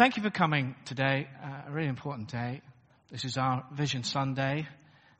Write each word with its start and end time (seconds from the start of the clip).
thank 0.00 0.16
you 0.16 0.22
for 0.22 0.30
coming 0.30 0.74
today. 0.86 1.28
Uh, 1.44 1.68
a 1.68 1.70
really 1.70 1.86
important 1.86 2.28
day. 2.28 2.62
This 3.10 3.26
is 3.26 3.36
our 3.36 3.66
Vision 3.70 4.02
Sunday. 4.02 4.66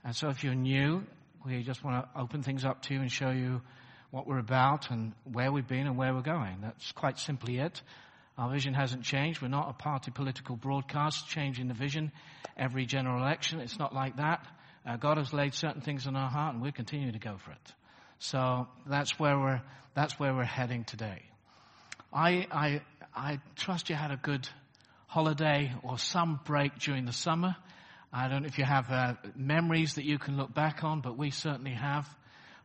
And 0.02 0.16
so 0.16 0.30
if 0.30 0.42
you're 0.42 0.54
new, 0.54 1.04
we 1.44 1.62
just 1.62 1.84
want 1.84 2.02
to 2.02 2.18
open 2.18 2.42
things 2.42 2.64
up 2.64 2.80
to 2.84 2.94
you 2.94 3.00
and 3.02 3.12
show 3.12 3.28
you 3.28 3.60
what 4.10 4.26
we're 4.26 4.38
about 4.38 4.90
and 4.90 5.12
where 5.30 5.52
we've 5.52 5.68
been 5.68 5.86
and 5.86 5.98
where 5.98 6.14
we're 6.14 6.22
going. 6.22 6.62
That's 6.62 6.92
quite 6.92 7.18
simply 7.18 7.58
it. 7.58 7.82
Our 8.38 8.50
vision 8.50 8.72
hasn't 8.72 9.02
changed. 9.02 9.42
We're 9.42 9.48
not 9.48 9.68
a 9.68 9.74
party 9.74 10.12
political 10.12 10.56
broadcast 10.56 11.28
changing 11.28 11.68
the 11.68 11.74
vision 11.74 12.10
every 12.56 12.86
general 12.86 13.20
election. 13.20 13.60
It's 13.60 13.78
not 13.78 13.94
like 13.94 14.16
that. 14.16 14.46
Uh, 14.86 14.96
God 14.96 15.18
has 15.18 15.34
laid 15.34 15.52
certain 15.52 15.82
things 15.82 16.06
in 16.06 16.16
our 16.16 16.30
heart 16.30 16.54
and 16.54 16.62
we're 16.62 16.72
continuing 16.72 17.12
to 17.12 17.18
go 17.18 17.36
for 17.36 17.50
it. 17.50 17.74
So 18.18 18.66
that's 18.86 19.18
where 19.18 19.38
we're, 19.38 19.60
that's 19.92 20.18
where 20.18 20.34
we're 20.34 20.44
heading 20.44 20.84
today. 20.84 21.20
I, 22.14 22.46
I, 22.50 22.80
I 23.14 23.40
trust 23.56 23.90
you 23.90 23.94
had 23.94 24.10
a 24.10 24.16
good 24.16 24.48
holiday 25.10 25.72
or 25.82 25.98
some 25.98 26.38
break 26.44 26.78
during 26.78 27.04
the 27.04 27.12
summer. 27.12 27.56
I 28.12 28.28
don't 28.28 28.42
know 28.42 28.46
if 28.46 28.58
you 28.58 28.64
have 28.64 28.88
uh, 28.92 29.14
memories 29.34 29.94
that 29.94 30.04
you 30.04 30.18
can 30.18 30.36
look 30.36 30.54
back 30.54 30.84
on, 30.84 31.00
but 31.00 31.18
we 31.18 31.32
certainly 31.32 31.72
have. 31.72 32.08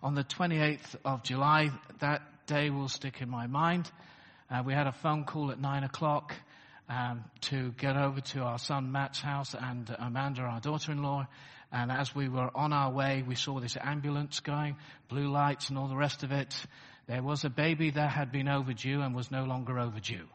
On 0.04 0.14
the 0.14 0.24
28th 0.24 0.96
of 1.04 1.24
July, 1.24 1.72
that 2.02 2.22
day 2.46 2.70
will 2.70 2.88
stick 2.88 3.20
in 3.20 3.32
my 3.32 3.48
mind. 3.48 3.90
Uh, 4.52 4.62
we 4.64 4.74
had 4.74 4.86
a 4.86 4.92
phone 4.92 5.24
call 5.24 5.50
at 5.50 5.60
nine 5.60 5.84
o'clock 5.84 6.36
um, 6.88 7.24
to 7.42 7.72
get 7.80 7.98
over 7.98 8.22
to 8.22 8.42
our 8.42 8.60
son 8.60 8.92
Matt's 8.92 9.22
house 9.22 9.56
and 9.60 9.90
Amanda, 9.98 10.44
our 10.44 10.60
daughter-in-law. 10.60 11.26
And 11.72 11.92
as 11.92 12.14
we 12.14 12.30
were 12.30 12.52
on 12.56 12.74
our 12.74 12.92
way, 12.92 13.24
we 13.28 13.34
saw 13.34 13.60
this 13.60 13.76
ambulance 13.82 14.40
going, 14.42 14.76
blue 15.10 15.32
lights 15.32 15.70
and 15.70 15.80
all 15.80 15.88
the 15.88 15.98
rest 15.98 16.22
of 16.22 16.32
it. 16.32 16.54
There 17.08 17.24
was 17.24 17.44
a 17.44 17.50
baby 17.50 17.90
that 17.90 18.12
had 18.12 18.32
been 18.32 18.48
overdue 18.48 19.02
and 19.02 19.16
was 19.16 19.32
no 19.32 19.46
longer 19.46 19.80
overdue. 19.80 20.28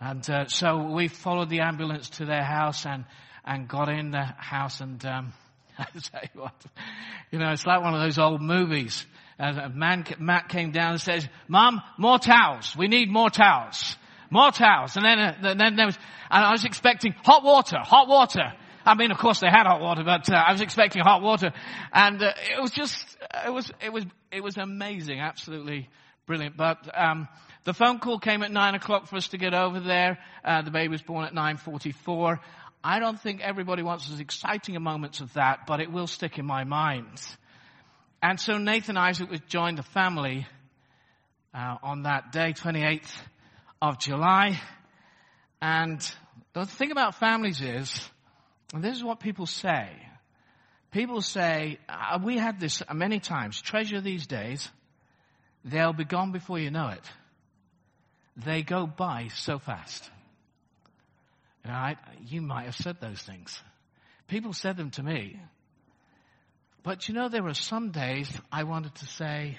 And 0.00 0.28
uh, 0.30 0.46
so 0.46 0.92
we 0.94 1.08
followed 1.08 1.50
the 1.50 1.60
ambulance 1.60 2.08
to 2.10 2.24
their 2.24 2.42
house 2.42 2.86
and 2.86 3.04
and 3.44 3.68
got 3.68 3.88
in 3.88 4.10
the 4.10 4.24
house 4.24 4.80
and 4.80 5.04
um, 5.04 5.32
I 5.78 5.84
tell 5.84 6.20
you 6.22 6.40
what, 6.40 6.54
you 7.30 7.38
know, 7.38 7.50
it's 7.52 7.66
like 7.66 7.82
one 7.82 7.94
of 7.94 8.00
those 8.00 8.18
old 8.18 8.40
movies. 8.40 9.06
As 9.38 9.56
a 9.56 9.70
man, 9.70 10.04
Matt 10.18 10.50
came 10.50 10.70
down 10.70 10.92
and 10.92 11.00
says, 11.00 11.26
"Mom, 11.48 11.80
more 11.98 12.18
towels. 12.18 12.76
We 12.76 12.88
need 12.88 13.10
more 13.10 13.30
towels, 13.30 13.96
more 14.30 14.50
towels." 14.50 14.96
And 14.96 15.04
then, 15.04 15.18
uh, 15.18 15.54
then 15.54 15.76
there 15.76 15.86
was, 15.86 15.98
and 16.30 16.44
I 16.44 16.50
was 16.52 16.64
expecting 16.66 17.14
hot 17.24 17.42
water, 17.42 17.78
hot 17.78 18.06
water. 18.06 18.52
I 18.84 18.94
mean, 18.94 19.10
of 19.10 19.18
course 19.18 19.40
they 19.40 19.46
had 19.48 19.66
hot 19.66 19.80
water, 19.80 20.02
but 20.04 20.30
uh, 20.30 20.34
I 20.34 20.52
was 20.52 20.60
expecting 20.60 21.02
hot 21.02 21.22
water, 21.22 21.52
and 21.92 22.22
uh, 22.22 22.32
it 22.54 22.60
was 22.60 22.70
just, 22.70 23.02
it 23.46 23.50
was, 23.50 23.70
it 23.82 23.92
was, 23.92 24.04
it 24.30 24.42
was 24.42 24.58
amazing, 24.58 25.20
absolutely 25.20 25.88
brilliant. 26.26 26.56
But 26.56 26.88
um, 26.94 27.26
the 27.64 27.74
phone 27.74 27.98
call 27.98 28.18
came 28.18 28.42
at 28.42 28.50
nine 28.50 28.74
o'clock 28.74 29.06
for 29.06 29.16
us 29.16 29.28
to 29.28 29.38
get 29.38 29.54
over 29.54 29.80
there. 29.80 30.18
Uh, 30.44 30.62
the 30.62 30.70
baby 30.70 30.88
was 30.88 31.02
born 31.02 31.24
at 31.24 31.34
nine 31.34 31.56
forty-four. 31.56 32.40
I 32.82 32.98
don't 32.98 33.20
think 33.20 33.42
everybody 33.42 33.82
wants 33.82 34.10
as 34.10 34.20
exciting 34.20 34.74
a 34.74 34.80
moments 34.80 35.20
of 35.20 35.34
that, 35.34 35.66
but 35.66 35.80
it 35.80 35.92
will 35.92 36.06
stick 36.06 36.38
in 36.38 36.46
my 36.46 36.64
mind. 36.64 37.20
And 38.22 38.40
so 38.40 38.56
Nathan 38.56 38.96
Isaac 38.96 39.30
was 39.30 39.40
joined 39.48 39.76
the 39.76 39.82
family 39.82 40.46
uh, 41.54 41.76
on 41.82 42.04
that 42.04 42.32
day, 42.32 42.52
28th 42.54 43.10
of 43.82 43.98
July. 43.98 44.60
And 45.60 46.00
the 46.54 46.64
thing 46.64 46.90
about 46.90 47.16
families 47.16 47.60
is, 47.60 48.08
and 48.72 48.82
this 48.82 48.96
is 48.96 49.04
what 49.04 49.20
people 49.20 49.46
say. 49.46 49.90
People 50.90 51.20
say, 51.20 51.78
uh, 51.88 52.18
we 52.22 52.38
had 52.38 52.60
this 52.60 52.82
many 52.92 53.20
times, 53.20 53.60
treasure 53.60 54.00
these 54.00 54.26
days, 54.26 54.68
they'll 55.64 55.92
be 55.92 56.04
gone 56.04 56.32
before 56.32 56.58
you 56.58 56.70
know 56.70 56.88
it. 56.88 57.04
They 58.36 58.62
go 58.62 58.86
by 58.86 59.28
so 59.34 59.58
fast. 59.58 60.10
You, 61.64 61.70
I, 61.72 61.96
you 62.26 62.40
might 62.40 62.64
have 62.64 62.76
said 62.76 63.00
those 63.00 63.20
things. 63.22 63.60
People 64.28 64.52
said 64.52 64.76
them 64.76 64.90
to 64.92 65.02
me. 65.02 65.40
But 66.82 67.08
you 67.08 67.14
know, 67.14 67.28
there 67.28 67.42
were 67.42 67.54
some 67.54 67.90
days 67.90 68.30
I 68.50 68.64
wanted 68.64 68.94
to 68.96 69.06
say, 69.06 69.58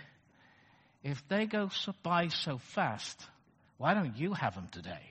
if 1.04 1.28
they 1.28 1.46
go 1.46 1.70
so, 1.70 1.94
by 2.04 2.30
so 2.30 2.58
fast, 2.58 3.20
why 3.78 3.94
don't 3.94 4.18
you 4.18 4.34
have 4.34 4.56
them 4.56 4.68
today? 4.72 5.02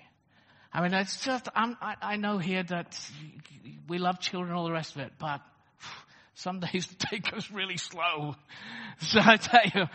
I 0.73 0.83
mean, 0.83 0.95
it's 0.95 1.25
just, 1.25 1.49
I, 1.55 1.97
I 2.01 2.17
know 2.17 2.39
here 2.39 2.63
that 2.63 2.99
we 3.89 3.99
love 3.99 4.21
children 4.21 4.51
and 4.51 4.59
all 4.59 4.67
the 4.67 4.73
rest 4.73 4.95
of 4.95 5.03
it, 5.03 5.13
but 5.19 5.41
some 6.35 6.61
days 6.61 6.87
the 6.87 7.07
day 7.07 7.19
goes 7.19 7.51
really 7.51 7.77
slow. 7.77 8.35
So 9.01 9.21
I 9.23 9.37
tell 9.37 9.65
you, 9.75 9.87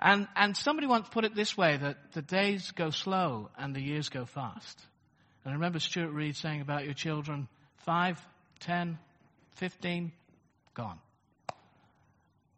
and, 0.00 0.28
and 0.36 0.56
somebody 0.56 0.86
once 0.86 1.08
put 1.10 1.24
it 1.24 1.34
this 1.34 1.56
way, 1.56 1.76
that 1.76 2.12
the 2.12 2.22
days 2.22 2.70
go 2.72 2.90
slow 2.90 3.50
and 3.58 3.74
the 3.74 3.80
years 3.80 4.08
go 4.08 4.24
fast. 4.24 4.80
And 5.44 5.52
I 5.52 5.54
remember 5.54 5.78
Stuart 5.78 6.10
Reed 6.10 6.36
saying 6.36 6.60
about 6.60 6.84
your 6.84 6.94
children, 6.94 7.48
five, 7.78 8.20
ten, 8.60 8.98
fifteen, 9.56 10.12
gone. 10.74 10.98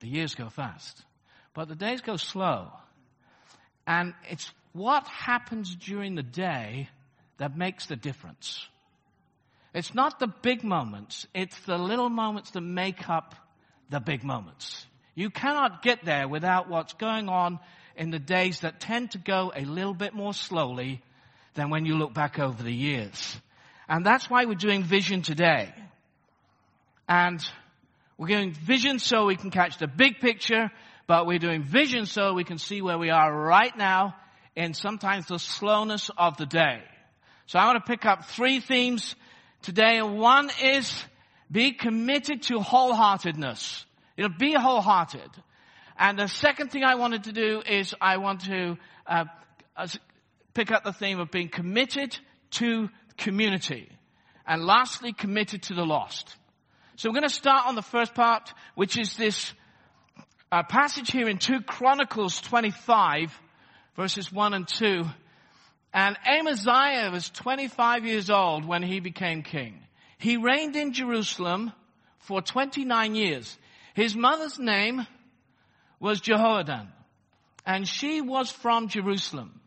The 0.01 0.09
years 0.09 0.35
go 0.35 0.49
fast. 0.49 1.03
But 1.55 1.69
the 1.69 1.75
days 1.75 2.01
go 2.01 2.17
slow. 2.17 2.73
And 3.87 4.15
it's 4.29 4.51
what 4.73 5.07
happens 5.07 5.75
during 5.77 6.15
the 6.15 6.23
day 6.23 6.89
that 7.39 7.57
makes 7.57 7.87
the 7.87 7.97
difference. 7.97 8.67
It's 9.75 9.95
not 9.95 10.19
the 10.19 10.27
big 10.27 10.65
moments, 10.65 11.27
it's 11.35 11.59
the 11.61 11.79
little 11.79 12.11
moments 12.11 12.51
that 12.51 12.61
make 12.61 13.09
up 13.09 13.35
the 13.89 14.01
big 14.01 14.23
moments. 14.23 14.87
You 15.15 15.31
cannot 15.31 15.83
get 15.83 16.05
there 16.05 16.29
without 16.29 16.69
what's 16.69 16.95
going 16.95 17.29
on 17.29 17.59
in 17.97 18.11
the 18.11 18.19
days 18.19 18.61
that 18.61 18.81
tend 18.81 19.13
to 19.13 19.19
go 19.19 19.53
a 19.55 19.65
little 19.65 19.95
bit 19.95 20.15
more 20.15 20.33
slowly 20.33 21.03
than 21.55 21.71
when 21.71 21.85
you 21.85 21.97
look 21.97 22.15
back 22.15 22.39
over 22.39 22.63
the 22.63 22.73
years. 22.73 23.37
And 23.89 24.07
that's 24.07 24.31
why 24.31 24.47
we're 24.47 24.55
doing 24.55 24.83
vision 24.83 25.23
today. 25.23 25.73
And 27.09 27.43
we're 28.17 28.29
doing 28.29 28.53
vision 28.53 28.99
so 28.99 29.27
we 29.27 29.37
can 29.37 29.51
catch 29.51 29.79
the 29.79 29.87
big 29.87 30.21
picture, 30.21 30.71
but 31.07 31.27
we're 31.27 31.39
doing 31.39 31.63
vision 31.63 32.07
so 32.07 32.33
we 32.33 32.45
can 32.45 32.59
see 32.59 32.81
where 32.81 32.99
we 32.99 33.11
are 33.11 33.35
right 33.35 33.77
now 33.77 34.15
in 34.57 34.73
sometimes 34.73 35.27
the 35.27 35.39
slowness 35.39 36.11
of 36.17 36.37
the 36.37 36.47
day. 36.47 36.83
So 37.47 37.59
I 37.59 37.67
want 37.67 37.85
to 37.85 37.91
pick 37.91 38.07
up 38.07 38.27
three 38.27 38.61
themes 38.61 39.15
today. 39.63 40.01
One 40.03 40.51
is 40.63 41.05
be 41.51 41.73
committed 41.73 42.43
to 42.45 42.59
wholeheartedness. 42.59 43.85
You 44.17 44.25
know, 44.25 44.35
be 44.39 44.55
wholehearted. 44.55 45.31
And 45.99 46.19
the 46.19 46.29
second 46.29 46.71
thing 46.71 46.85
I 46.85 46.97
wanted 46.97 47.25
to 47.25 47.33
do 47.33 47.63
is 47.67 47.95
I 48.01 48.17
want 48.17 48.43
to 48.47 48.77
uh, 49.07 49.25
pick 50.55 50.71
up 50.71 50.85
the 50.85 50.93
theme 50.93 51.21
of 51.21 51.31
being 51.31 51.49
committed 51.49 52.19
to 52.53 52.89
community. 53.17 53.89
And 54.47 54.65
lastly, 54.65 55.13
committed 55.13 55.63
to 55.65 55.75
the 55.75 55.85
lost. 55.85 56.37
So 56.97 57.09
we're 57.09 57.15
going 57.15 57.29
to 57.29 57.35
start 57.35 57.67
on 57.67 57.75
the 57.75 57.83
first 57.83 58.15
part, 58.15 58.53
which 58.75 58.99
is 58.99 59.17
this 59.17 59.53
uh, 60.51 60.63
passage 60.63 61.11
here 61.11 61.29
in 61.29 61.39
2 61.39 61.63
Chronicles 61.63 62.41
25, 62.41 63.33
verses 63.97 64.33
1 64.33 64.55
and 64.55 64.69
2. 64.69 65.05
And 65.93 66.17
Amaziah 66.27 67.11
was 67.11 67.29
25 67.31 68.07
years 68.07 68.31
old 68.31 68.65
when 68.65 68.83
he 68.83 69.01
became 69.01 69.43
king. 69.43 69.79
He 70.19 70.37
reigned 70.37 70.77
in 70.77 70.93
Jerusalem 70.93 71.73
for 72.21 72.41
29 72.41 73.15
years. 73.15 73.59
His 73.95 74.17
mother's 74.17 74.59
name 74.59 75.07
was 76.01 76.21
Jehoaddan, 76.21 76.89
and 77.67 77.87
she 77.87 78.21
was 78.21 78.51
from 78.51 78.89
Jerusalem. 78.89 79.61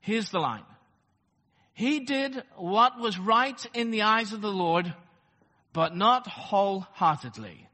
Here's 0.00 0.30
the 0.30 0.40
line. 0.40 0.64
He 1.74 2.00
did 2.00 2.42
what 2.56 2.98
was 2.98 3.18
right 3.18 3.66
in 3.74 3.90
the 3.90 4.02
eyes 4.02 4.32
of 4.32 4.40
the 4.40 4.52
Lord, 4.52 4.92
but 5.72 5.96
not 5.96 6.26
wholeheartedly. 6.26 7.68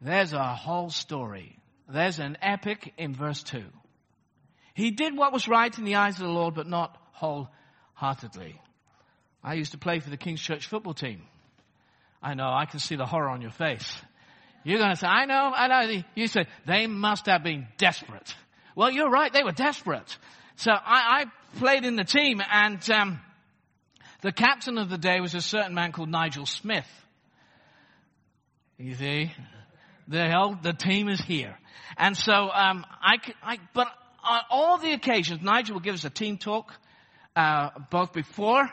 There's 0.00 0.32
a 0.32 0.54
whole 0.54 0.90
story. 0.90 1.58
There's 1.88 2.18
an 2.18 2.38
epic 2.42 2.94
in 2.98 3.14
verse 3.14 3.42
2. 3.42 3.64
He 4.78 4.92
did 4.92 5.16
what 5.16 5.32
was 5.32 5.48
right 5.48 5.76
in 5.76 5.84
the 5.84 5.96
eyes 5.96 6.20
of 6.20 6.26
the 6.28 6.32
Lord, 6.32 6.54
but 6.54 6.68
not 6.68 6.96
wholeheartedly. 7.10 8.60
I 9.42 9.54
used 9.54 9.72
to 9.72 9.78
play 9.78 9.98
for 9.98 10.08
the 10.08 10.16
King's 10.16 10.40
Church 10.40 10.68
football 10.68 10.94
team. 10.94 11.22
I 12.22 12.34
know, 12.34 12.48
I 12.48 12.64
can 12.64 12.78
see 12.78 12.94
the 12.94 13.04
horror 13.04 13.28
on 13.28 13.42
your 13.42 13.50
face. 13.50 13.92
You're 14.62 14.78
going 14.78 14.90
to 14.90 14.96
say, 14.96 15.08
I 15.08 15.24
know, 15.24 15.52
I 15.52 15.66
know. 15.66 16.02
You 16.14 16.28
say, 16.28 16.46
they 16.64 16.86
must 16.86 17.26
have 17.26 17.42
been 17.42 17.66
desperate. 17.76 18.36
Well, 18.76 18.92
you're 18.92 19.10
right, 19.10 19.32
they 19.32 19.42
were 19.42 19.50
desperate. 19.50 20.16
So 20.54 20.70
I, 20.70 21.22
I 21.22 21.58
played 21.58 21.84
in 21.84 21.96
the 21.96 22.04
team 22.04 22.40
and 22.48 22.88
um, 22.88 23.18
the 24.20 24.30
captain 24.30 24.78
of 24.78 24.90
the 24.90 24.98
day 24.98 25.18
was 25.18 25.34
a 25.34 25.40
certain 25.40 25.74
man 25.74 25.90
called 25.90 26.08
Nigel 26.08 26.46
Smith. 26.46 26.86
You 28.78 28.94
see, 28.94 29.32
the 30.06 30.28
hell, 30.28 30.56
the 30.62 30.72
team 30.72 31.08
is 31.08 31.20
here. 31.20 31.58
And 31.96 32.16
so, 32.16 32.32
um, 32.32 32.86
I, 33.02 33.16
I, 33.42 33.58
but 33.74 33.88
on 34.22 34.40
all 34.50 34.78
the 34.78 34.92
occasions, 34.92 35.42
Nigel 35.42 35.74
will 35.74 35.80
give 35.80 35.94
us 35.94 36.04
a 36.04 36.10
team 36.10 36.38
talk, 36.38 36.72
uh, 37.36 37.70
both 37.90 38.12
before 38.12 38.68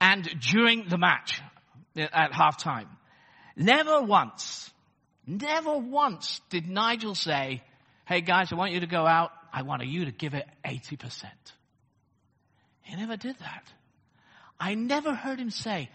and 0.00 0.28
during 0.40 0.88
the 0.88 0.98
match 0.98 1.40
at 1.96 2.32
halftime. 2.32 2.88
Never 3.56 4.02
once, 4.02 4.70
never 5.26 5.76
once 5.78 6.40
did 6.50 6.68
Nigel 6.68 7.14
say, 7.14 7.62
hey 8.06 8.20
guys, 8.20 8.52
I 8.52 8.56
want 8.56 8.72
you 8.72 8.80
to 8.80 8.86
go 8.86 9.06
out 9.06 9.30
I 9.54 9.62
want 9.62 9.86
you 9.86 10.06
to 10.06 10.10
give 10.10 10.34
it 10.34 10.48
80%. 10.64 11.24
He 12.82 12.96
never 12.96 13.16
did 13.16 13.38
that. 13.38 13.62
I 14.58 14.74
never 14.74 15.14
heard 15.14 15.38
him 15.38 15.50
say, 15.50 15.90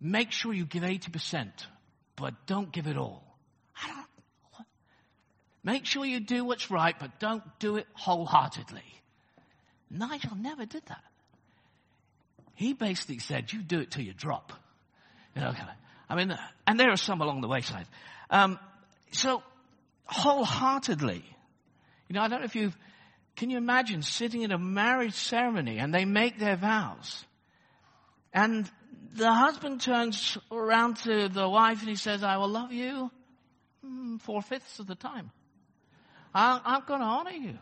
make 0.00 0.32
sure 0.32 0.54
you 0.54 0.64
give 0.64 0.82
80%, 0.82 1.50
but 2.16 2.46
don't 2.46 2.72
give 2.72 2.86
it 2.86 2.96
all. 2.96 3.21
Make 5.64 5.86
sure 5.86 6.04
you 6.04 6.20
do 6.20 6.44
what's 6.44 6.70
right, 6.70 6.94
but 6.98 7.20
don't 7.20 7.42
do 7.60 7.76
it 7.76 7.86
wholeheartedly. 7.92 8.82
Nigel 9.90 10.36
never 10.36 10.66
did 10.66 10.84
that. 10.86 11.04
He 12.54 12.72
basically 12.72 13.18
said, 13.18 13.52
you 13.52 13.62
do 13.62 13.80
it 13.80 13.90
till 13.90 14.02
you 14.02 14.12
drop. 14.12 14.52
You 15.34 15.42
know, 15.42 15.54
I 16.08 16.14
mean, 16.16 16.36
and 16.66 16.78
there 16.78 16.90
are 16.90 16.96
some 16.96 17.20
along 17.20 17.40
the 17.40 17.48
wayside. 17.48 17.86
Um, 18.30 18.58
so, 19.12 19.42
wholeheartedly. 20.06 21.24
You 22.08 22.14
know, 22.14 22.22
I 22.22 22.28
don't 22.28 22.40
know 22.40 22.44
if 22.44 22.56
you've, 22.56 22.76
can 23.36 23.50
you 23.50 23.56
imagine 23.56 24.02
sitting 24.02 24.42
in 24.42 24.52
a 24.52 24.58
marriage 24.58 25.14
ceremony 25.14 25.78
and 25.78 25.94
they 25.94 26.04
make 26.04 26.38
their 26.38 26.56
vows? 26.56 27.24
And 28.32 28.70
the 29.14 29.32
husband 29.32 29.80
turns 29.80 30.36
around 30.50 30.96
to 30.98 31.28
the 31.28 31.48
wife 31.48 31.80
and 31.80 31.88
he 31.88 31.96
says, 31.96 32.22
I 32.22 32.36
will 32.38 32.48
love 32.48 32.72
you 32.72 33.10
hmm, 33.84 34.16
four 34.18 34.42
fifths 34.42 34.78
of 34.78 34.86
the 34.86 34.94
time. 34.94 35.30
I, 36.34 36.60
I'm 36.64 36.82
going 36.86 37.00
to 37.00 37.06
honor 37.06 37.30
you 37.32 37.58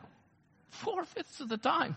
four 0.71 1.05
fifths 1.05 1.41
of 1.41 1.49
the 1.49 1.57
time. 1.57 1.97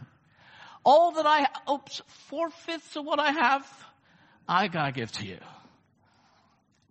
All 0.83 1.11
that 1.13 1.25
I, 1.25 1.47
oops, 1.71 2.01
four 2.27 2.49
fifths 2.49 2.95
of 2.95 3.05
what 3.05 3.19
I 3.19 3.31
have, 3.31 3.65
I 4.47 4.67
gotta 4.67 4.91
give 4.91 5.11
to 5.13 5.25
you. 5.25 5.37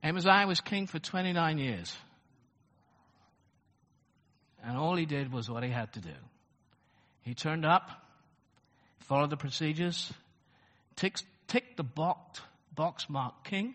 Amaziah 0.03 0.47
was 0.47 0.61
king 0.61 0.87
for 0.87 0.99
29 0.99 1.59
years. 1.59 1.95
And 4.65 4.77
all 4.77 4.97
he 4.97 5.07
did 5.07 5.33
was 5.33 5.51
what 5.51 5.63
he 5.63 5.71
had 5.71 5.93
to 5.95 6.01
do. 6.01 6.15
He 7.23 7.35
turned 7.35 7.65
up, 7.65 7.91
followed 9.01 9.31
the 9.31 9.37
procedures, 9.37 10.13
ticked, 10.97 11.25
ticked 11.47 11.77
the 11.77 11.83
box, 11.83 12.41
box 12.75 13.09
marked 13.11 13.45
king, 13.45 13.75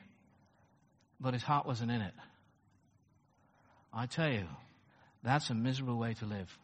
but 1.20 1.34
his 1.34 1.44
heart 1.44 1.66
wasn't 1.66 1.92
in 1.92 2.02
it. 2.02 2.14
I 3.94 4.06
tell 4.06 4.32
you, 4.32 4.48
that's 5.28 5.50
a 5.50 5.56
miserable 5.56 5.98
way 5.98 6.14
to 6.16 6.26
live. 6.26 6.58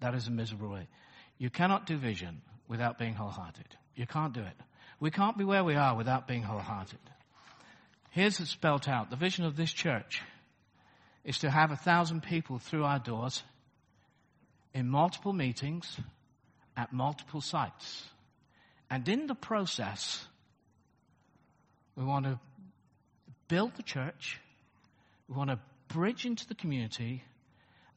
That 0.00 0.14
is 0.14 0.28
a 0.28 0.30
miserable 0.30 0.68
way. 0.68 0.88
You 1.38 1.50
cannot 1.50 1.86
do 1.86 1.96
vision 1.96 2.42
without 2.68 2.98
being 2.98 3.14
wholehearted. 3.14 3.76
You 3.94 4.06
can't 4.06 4.32
do 4.32 4.40
it. 4.40 4.56
We 5.00 5.10
can't 5.10 5.36
be 5.36 5.44
where 5.44 5.64
we 5.64 5.74
are 5.74 5.96
without 5.96 6.26
being 6.26 6.42
wholehearted. 6.42 6.98
Here's 8.10 8.40
it 8.40 8.46
spelt 8.46 8.88
out. 8.88 9.10
The 9.10 9.16
vision 9.16 9.44
of 9.44 9.56
this 9.56 9.72
church 9.72 10.22
is 11.24 11.38
to 11.38 11.50
have 11.50 11.70
a 11.70 11.76
thousand 11.76 12.22
people 12.22 12.58
through 12.58 12.84
our 12.84 12.98
doors 12.98 13.42
in 14.72 14.88
multiple 14.88 15.32
meetings 15.32 15.98
at 16.76 16.92
multiple 16.92 17.40
sites. 17.40 18.04
And 18.90 19.08
in 19.08 19.26
the 19.26 19.34
process, 19.34 20.24
we 21.96 22.04
want 22.04 22.26
to 22.26 22.38
build 23.48 23.74
the 23.76 23.82
church, 23.82 24.40
we 25.28 25.36
want 25.36 25.50
to 25.50 25.58
bridge 25.88 26.24
into 26.24 26.46
the 26.46 26.54
community, 26.54 27.22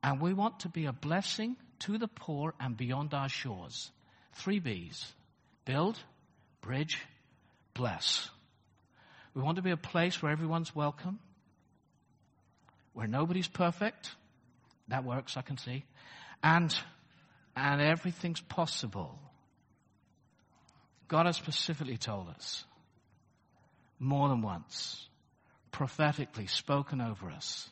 and 0.04 0.22
we 0.22 0.34
want 0.34 0.62
to 0.62 0.69
be 0.69 0.86
a 0.86 0.94
blessing 0.94 1.56
to 1.80 1.98
the 1.98 2.07
poor 2.07 2.54
and 2.60 2.75
beyond 2.78 3.13
our 3.13 3.30
shores. 3.30 3.92
Three 4.34 4.60
B's 4.60 5.13
build, 5.66 5.98
bridge, 6.62 7.00
bless. 7.74 8.30
We 9.34 9.42
want 9.42 9.57
to 9.57 9.62
be 9.62 9.72
a 9.72 9.78
place 9.78 10.22
where 10.22 10.31
everyone's 10.31 10.75
welcome, 10.75 11.19
where 12.94 13.07
nobody's 13.07 13.48
perfect. 13.48 14.12
That 14.88 15.04
works, 15.04 15.38
I 15.38 15.42
can 15.42 15.57
see. 15.57 15.86
And, 16.42 16.75
and 17.56 17.81
everything's 17.81 18.42
possible. 18.42 19.19
God 21.07 21.25
has 21.25 21.36
specifically 21.36 21.98
told 21.98 22.30
us 22.30 22.63
more 24.00 24.30
than 24.30 24.42
once, 24.42 25.07
prophetically 25.72 26.48
spoken 26.48 27.02
over 27.02 27.30
us. 27.30 27.69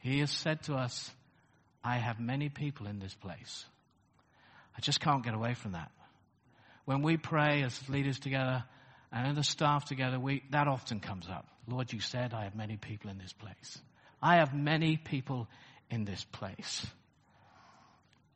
He 0.00 0.20
has 0.20 0.30
said 0.30 0.62
to 0.64 0.74
us, 0.74 1.10
I 1.88 1.96
have 1.96 2.20
many 2.20 2.50
people 2.50 2.86
in 2.86 2.98
this 2.98 3.14
place. 3.14 3.64
I 4.76 4.82
just 4.82 5.00
can't 5.00 5.24
get 5.24 5.32
away 5.32 5.54
from 5.54 5.72
that. 5.72 5.90
When 6.84 7.00
we 7.00 7.16
pray 7.16 7.62
as 7.62 7.88
leaders 7.88 8.18
together 8.18 8.62
and 9.10 9.34
the 9.34 9.42
staff 9.42 9.86
together, 9.86 10.20
we, 10.20 10.42
that 10.50 10.68
often 10.68 11.00
comes 11.00 11.26
up. 11.30 11.46
Lord, 11.66 11.90
you 11.90 12.00
said 12.00 12.34
I 12.34 12.44
have 12.44 12.54
many 12.54 12.76
people 12.76 13.08
in 13.08 13.16
this 13.16 13.32
place. 13.32 13.78
I 14.22 14.36
have 14.36 14.52
many 14.52 14.98
people 14.98 15.48
in 15.90 16.04
this 16.04 16.22
place. 16.24 16.86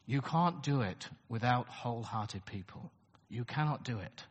You 0.06 0.22
can't 0.22 0.62
do 0.62 0.80
it 0.80 1.06
without 1.28 1.68
wholehearted 1.68 2.46
people. 2.46 2.90
You 3.28 3.44
cannot 3.44 3.84
do 3.84 3.98
it. 3.98 4.24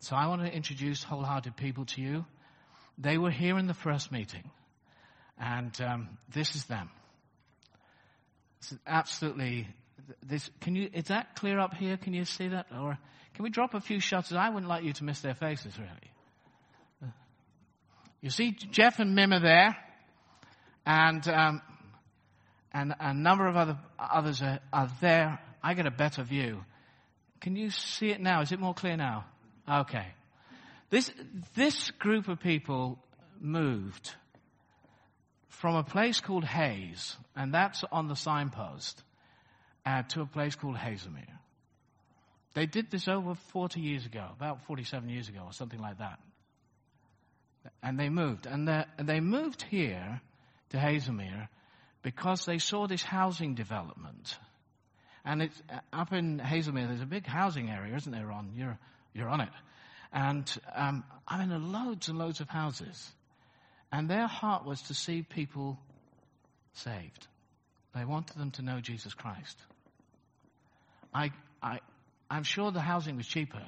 So 0.00 0.14
I 0.14 0.26
want 0.26 0.42
to 0.42 0.52
introduce 0.52 1.02
wholehearted 1.02 1.56
people 1.56 1.86
to 1.86 2.02
you. 2.02 2.26
They 2.98 3.16
were 3.16 3.30
here 3.30 3.58
in 3.58 3.66
the 3.66 3.74
first 3.74 4.12
meeting, 4.12 4.50
and 5.38 5.72
um, 5.80 6.18
this 6.34 6.54
is 6.54 6.66
them. 6.66 6.90
Absolutely 8.86 9.68
this. 10.22 10.50
Can 10.60 10.76
you? 10.76 10.88
Is 10.92 11.04
that 11.04 11.36
clear 11.36 11.58
up 11.58 11.74
here? 11.74 11.96
Can 11.96 12.14
you 12.14 12.24
see 12.24 12.48
that? 12.48 12.66
Or 12.72 12.98
can 13.34 13.42
we 13.42 13.50
drop 13.50 13.74
a 13.74 13.80
few 13.80 14.00
shots? 14.00 14.32
I 14.32 14.48
wouldn't 14.48 14.68
like 14.68 14.84
you 14.84 14.92
to 14.94 15.04
miss 15.04 15.20
their 15.20 15.34
faces, 15.34 15.78
really. 15.78 17.12
You 18.20 18.30
see 18.30 18.52
Jeff 18.52 19.00
and 19.00 19.14
Mim 19.14 19.32
are 19.32 19.40
there, 19.40 19.76
and 20.86 21.26
um, 21.28 21.62
and 22.72 22.94
a 22.98 23.12
number 23.12 23.46
of 23.46 23.56
other 23.56 23.78
others 23.98 24.42
are, 24.42 24.60
are 24.72 24.90
there. 25.00 25.38
I 25.62 25.74
get 25.74 25.86
a 25.86 25.90
better 25.90 26.22
view. 26.22 26.64
Can 27.40 27.56
you 27.56 27.70
see 27.70 28.08
it 28.08 28.22
now? 28.22 28.40
Is 28.40 28.52
it 28.52 28.60
more 28.60 28.72
clear 28.72 28.96
now? 28.96 29.26
Okay. 29.70 30.06
This, 30.90 31.10
this 31.56 31.90
group 31.92 32.28
of 32.28 32.40
people 32.40 32.98
moved 33.40 34.14
from 35.64 35.76
a 35.76 35.82
place 35.82 36.20
called 36.20 36.44
Hayes, 36.44 37.16
and 37.34 37.54
that's 37.54 37.82
on 37.90 38.06
the 38.06 38.14
signpost, 38.14 39.02
uh, 39.86 40.02
to 40.02 40.20
a 40.20 40.26
place 40.26 40.54
called 40.54 40.76
Hazlemere. 40.76 41.38
They 42.52 42.66
did 42.66 42.90
this 42.90 43.08
over 43.08 43.34
40 43.34 43.80
years 43.80 44.04
ago, 44.04 44.28
about 44.36 44.66
47 44.66 45.08
years 45.08 45.30
ago, 45.30 45.40
or 45.46 45.54
something 45.54 45.80
like 45.80 46.00
that. 46.00 46.18
And 47.82 47.98
they 47.98 48.10
moved. 48.10 48.44
And 48.44 48.68
they 48.98 49.20
moved 49.20 49.62
here 49.62 50.20
to 50.68 50.76
Hazlemere 50.76 51.48
because 52.02 52.44
they 52.44 52.58
saw 52.58 52.86
this 52.86 53.02
housing 53.02 53.54
development. 53.54 54.36
And 55.24 55.40
it's 55.40 55.62
uh, 55.72 55.78
up 55.94 56.12
in 56.12 56.40
Hazlemere, 56.40 56.88
there's 56.88 57.00
a 57.00 57.06
big 57.06 57.24
housing 57.24 57.70
area, 57.70 57.96
isn't 57.96 58.12
there, 58.12 58.26
Ron? 58.26 58.52
You're, 58.54 58.78
you're 59.14 59.30
on 59.30 59.40
it. 59.40 59.52
And 60.12 60.60
um, 60.74 61.04
I 61.26 61.46
mean, 61.46 61.72
loads 61.72 62.10
and 62.10 62.18
loads 62.18 62.40
of 62.40 62.50
houses. 62.50 63.10
And 63.94 64.10
their 64.10 64.26
heart 64.26 64.64
was 64.64 64.82
to 64.82 64.94
see 64.94 65.22
people 65.22 65.78
saved. 66.72 67.28
They 67.94 68.04
wanted 68.04 68.36
them 68.36 68.50
to 68.52 68.62
know 68.62 68.80
Jesus 68.80 69.14
Christ. 69.14 69.56
I, 71.14 71.30
I, 71.62 71.78
I'm 72.28 72.42
sure 72.42 72.72
the 72.72 72.80
housing 72.80 73.16
was 73.16 73.28
cheaper, 73.28 73.62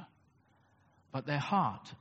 but 1.12 1.26
their 1.26 1.38
heart 1.38 1.92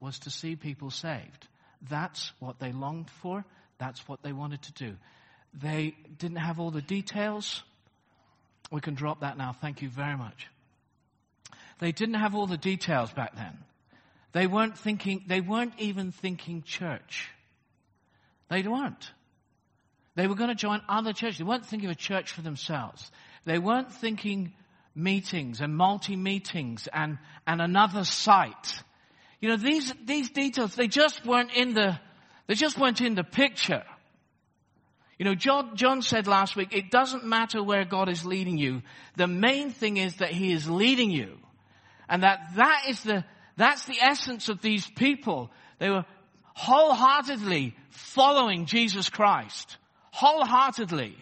was 0.00 0.18
to 0.20 0.30
see 0.30 0.56
people 0.56 0.90
saved. 0.90 1.46
That's 1.88 2.32
what 2.40 2.58
they 2.58 2.72
longed 2.72 3.10
for. 3.22 3.44
That's 3.78 4.00
what 4.08 4.24
they 4.24 4.32
wanted 4.32 4.62
to 4.62 4.72
do. 4.72 4.96
They 5.54 5.94
didn't 6.18 6.38
have 6.38 6.58
all 6.58 6.72
the 6.72 6.82
details. 6.82 7.62
We 8.72 8.80
can 8.80 8.94
drop 8.94 9.20
that 9.20 9.38
now. 9.38 9.52
Thank 9.52 9.82
you 9.82 9.88
very 9.88 10.16
much. 10.16 10.48
They 11.78 11.92
didn't 11.92 12.16
have 12.16 12.34
all 12.34 12.48
the 12.48 12.56
details 12.56 13.12
back 13.12 13.36
then. 13.36 13.56
They 14.32 14.48
weren't 14.48 14.76
thinking, 14.76 15.22
they 15.28 15.40
weren't 15.40 15.74
even 15.78 16.10
thinking 16.10 16.64
church. 16.64 17.30
They 18.48 18.62
weren't. 18.62 19.12
They 20.14 20.26
were 20.26 20.34
going 20.34 20.50
to 20.50 20.56
join 20.56 20.80
other 20.88 21.12
churches. 21.12 21.38
They 21.38 21.44
weren't 21.44 21.66
thinking 21.66 21.88
of 21.88 21.92
a 21.92 21.98
church 21.98 22.32
for 22.32 22.42
themselves. 22.42 23.10
They 23.44 23.58
weren't 23.58 23.92
thinking 23.92 24.52
meetings 24.94 25.60
and 25.60 25.76
multi-meetings 25.76 26.88
and, 26.92 27.18
and 27.46 27.60
another 27.60 28.04
site. 28.04 28.82
You 29.40 29.50
know, 29.50 29.56
these, 29.56 29.92
these 30.04 30.30
details, 30.30 30.74
they 30.74 30.88
just 30.88 31.24
weren't 31.24 31.52
in 31.52 31.74
the, 31.74 31.98
they 32.46 32.54
just 32.54 32.78
weren't 32.78 33.00
in 33.00 33.14
the 33.14 33.22
picture. 33.22 33.84
You 35.18 35.24
know, 35.24 35.34
John, 35.34 35.76
John 35.76 36.02
said 36.02 36.26
last 36.26 36.56
week, 36.56 36.72
it 36.72 36.90
doesn't 36.90 37.24
matter 37.24 37.62
where 37.62 37.84
God 37.84 38.08
is 38.08 38.24
leading 38.24 38.58
you. 38.58 38.82
The 39.16 39.26
main 39.26 39.70
thing 39.70 39.96
is 39.96 40.16
that 40.16 40.30
He 40.30 40.52
is 40.52 40.68
leading 40.68 41.10
you. 41.10 41.38
And 42.08 42.22
that 42.22 42.40
that 42.56 42.84
is 42.88 43.02
the, 43.02 43.24
that's 43.56 43.84
the 43.84 44.00
essence 44.00 44.48
of 44.48 44.62
these 44.62 44.86
people. 44.86 45.50
They 45.78 45.90
were 45.90 46.04
wholeheartedly 46.58 47.74
following 47.90 48.66
Jesus 48.66 49.08
Christ. 49.08 49.76
Wholeheartedly. 50.12 51.16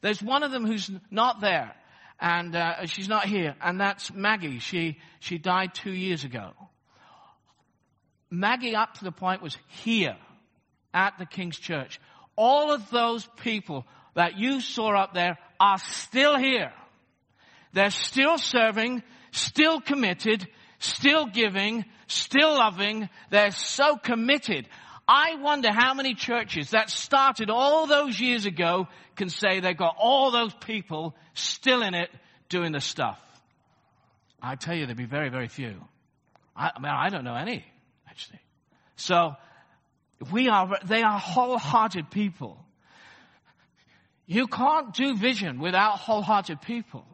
There's 0.00 0.22
one 0.22 0.42
of 0.42 0.50
them 0.50 0.66
who's 0.66 0.90
not 1.10 1.40
there. 1.40 1.74
And 2.20 2.54
uh, 2.56 2.86
she's 2.86 3.08
not 3.08 3.26
here. 3.26 3.54
And 3.60 3.80
that's 3.80 4.12
Maggie. 4.12 4.58
She, 4.58 4.98
she 5.20 5.38
died 5.38 5.74
two 5.74 5.92
years 5.92 6.24
ago. 6.24 6.50
Maggie 8.30 8.74
up 8.74 8.94
to 8.94 9.04
the 9.04 9.12
point 9.12 9.42
was 9.42 9.56
here 9.68 10.16
at 10.92 11.18
the 11.18 11.26
King's 11.26 11.58
Church 11.58 12.00
all 12.36 12.70
of 12.70 12.90
those 12.90 13.26
people 13.38 13.86
that 14.14 14.38
you 14.38 14.60
saw 14.60 14.94
up 14.94 15.14
there 15.14 15.38
are 15.58 15.78
still 15.78 16.36
here. 16.36 16.72
They're 17.72 17.90
still 17.90 18.38
serving, 18.38 19.02
still 19.32 19.80
committed, 19.80 20.46
still 20.78 21.26
giving, 21.26 21.84
still 22.06 22.54
loving. 22.54 23.08
They're 23.30 23.50
so 23.50 23.96
committed. 23.96 24.68
I 25.08 25.36
wonder 25.36 25.70
how 25.72 25.94
many 25.94 26.14
churches 26.14 26.70
that 26.70 26.90
started 26.90 27.50
all 27.50 27.86
those 27.86 28.18
years 28.18 28.44
ago 28.44 28.88
can 29.14 29.28
say 29.28 29.60
they've 29.60 29.76
got 29.76 29.96
all 29.98 30.30
those 30.30 30.52
people 30.54 31.14
still 31.34 31.82
in 31.82 31.94
it 31.94 32.10
doing 32.48 32.72
the 32.72 32.80
stuff. 32.80 33.18
I 34.42 34.56
tell 34.56 34.74
you, 34.74 34.86
there'd 34.86 34.98
be 34.98 35.06
very, 35.06 35.28
very 35.28 35.48
few. 35.48 35.76
I, 36.56 36.72
I 36.76 36.80
mean, 36.80 36.92
I 36.92 37.08
don't 37.08 37.24
know 37.24 37.34
any, 37.34 37.64
actually. 38.08 38.40
So, 38.96 39.36
we 40.32 40.48
are, 40.48 40.78
they 40.84 41.02
are 41.02 41.18
wholehearted 41.18 42.10
people. 42.10 42.58
You 44.26 44.46
can't 44.46 44.92
do 44.92 45.16
vision 45.16 45.60
without 45.60 45.98
wholehearted 45.98 46.60
people. 46.62 47.06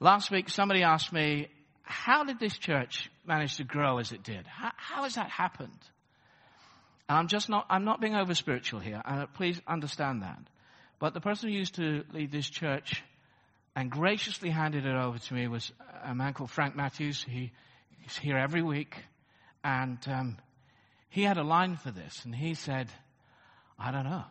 Last 0.00 0.30
week, 0.30 0.48
somebody 0.50 0.82
asked 0.82 1.12
me, 1.12 1.48
how 1.88 2.24
did 2.24 2.38
this 2.38 2.56
church 2.58 3.10
manage 3.26 3.56
to 3.56 3.64
grow 3.64 3.98
as 3.98 4.12
it 4.12 4.22
did? 4.22 4.46
How, 4.46 4.72
how 4.76 5.02
has 5.04 5.14
that 5.14 5.30
happened? 5.30 5.78
And 7.08 7.18
I'm 7.18 7.28
just 7.28 7.48
not, 7.48 7.66
I'm 7.70 7.84
not 7.84 8.00
being 8.00 8.14
over 8.14 8.34
spiritual 8.34 8.80
here. 8.80 9.00
Uh, 9.04 9.26
please 9.34 9.60
understand 9.66 10.22
that. 10.22 10.38
But 10.98 11.14
the 11.14 11.20
person 11.20 11.48
who 11.48 11.56
used 11.56 11.76
to 11.76 12.04
lead 12.12 12.30
this 12.30 12.48
church 12.48 13.02
and 13.74 13.90
graciously 13.90 14.50
handed 14.50 14.84
it 14.84 14.94
over 14.94 15.18
to 15.18 15.34
me 15.34 15.48
was 15.48 15.72
a 16.04 16.14
man 16.14 16.34
called 16.34 16.50
Frank 16.50 16.76
Matthews. 16.76 17.24
He, 17.26 17.52
he's 18.02 18.16
here 18.16 18.36
every 18.36 18.62
week. 18.62 18.94
And 19.64 19.98
um, 20.08 20.36
he 21.08 21.22
had 21.22 21.38
a 21.38 21.44
line 21.44 21.76
for 21.76 21.90
this. 21.90 22.24
And 22.24 22.34
he 22.34 22.54
said, 22.54 22.88
I 23.78 23.92
don't 23.92 24.04
know. 24.04 24.24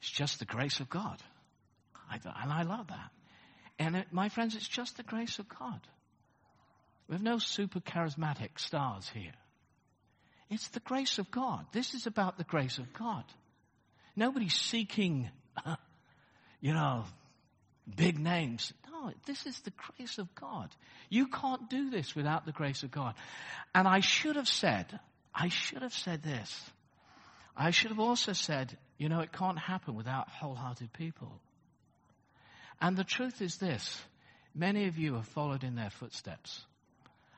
It's 0.00 0.10
just 0.10 0.38
the 0.38 0.46
grace 0.46 0.80
of 0.80 0.88
God. 0.88 1.18
I, 2.10 2.18
and 2.42 2.52
I 2.52 2.62
love 2.62 2.88
that. 2.88 3.10
And 3.82 3.96
it, 3.96 4.06
my 4.12 4.28
friends, 4.28 4.54
it's 4.54 4.68
just 4.68 4.96
the 4.96 5.02
grace 5.02 5.38
of 5.38 5.48
God. 5.48 5.80
We 7.08 7.14
have 7.14 7.22
no 7.22 7.38
super 7.38 7.80
charismatic 7.80 8.58
stars 8.58 9.10
here. 9.12 9.32
It's 10.50 10.68
the 10.68 10.80
grace 10.80 11.18
of 11.18 11.30
God. 11.30 11.66
This 11.72 11.94
is 11.94 12.06
about 12.06 12.38
the 12.38 12.44
grace 12.44 12.78
of 12.78 12.92
God. 12.92 13.24
Nobody's 14.14 14.54
seeking, 14.54 15.30
you 16.60 16.72
know, 16.72 17.04
big 17.96 18.18
names. 18.18 18.72
No, 18.90 19.12
this 19.26 19.46
is 19.46 19.58
the 19.60 19.72
grace 19.72 20.18
of 20.18 20.32
God. 20.34 20.68
You 21.08 21.26
can't 21.26 21.68
do 21.68 21.90
this 21.90 22.14
without 22.14 22.46
the 22.46 22.52
grace 22.52 22.82
of 22.82 22.90
God. 22.90 23.14
And 23.74 23.88
I 23.88 24.00
should 24.00 24.36
have 24.36 24.48
said, 24.48 25.00
I 25.34 25.48
should 25.48 25.82
have 25.82 25.94
said 25.94 26.22
this. 26.22 26.70
I 27.56 27.70
should 27.70 27.90
have 27.90 28.00
also 28.00 28.32
said, 28.32 28.76
you 28.98 29.08
know, 29.08 29.20
it 29.20 29.32
can't 29.32 29.58
happen 29.58 29.94
without 29.94 30.28
wholehearted 30.28 30.92
people. 30.92 31.40
And 32.82 32.96
the 32.96 33.04
truth 33.04 33.40
is 33.40 33.58
this. 33.58 34.02
Many 34.56 34.88
of 34.88 34.98
you 34.98 35.14
have 35.14 35.28
followed 35.28 35.62
in 35.62 35.76
their 35.76 35.88
footsteps. 35.88 36.60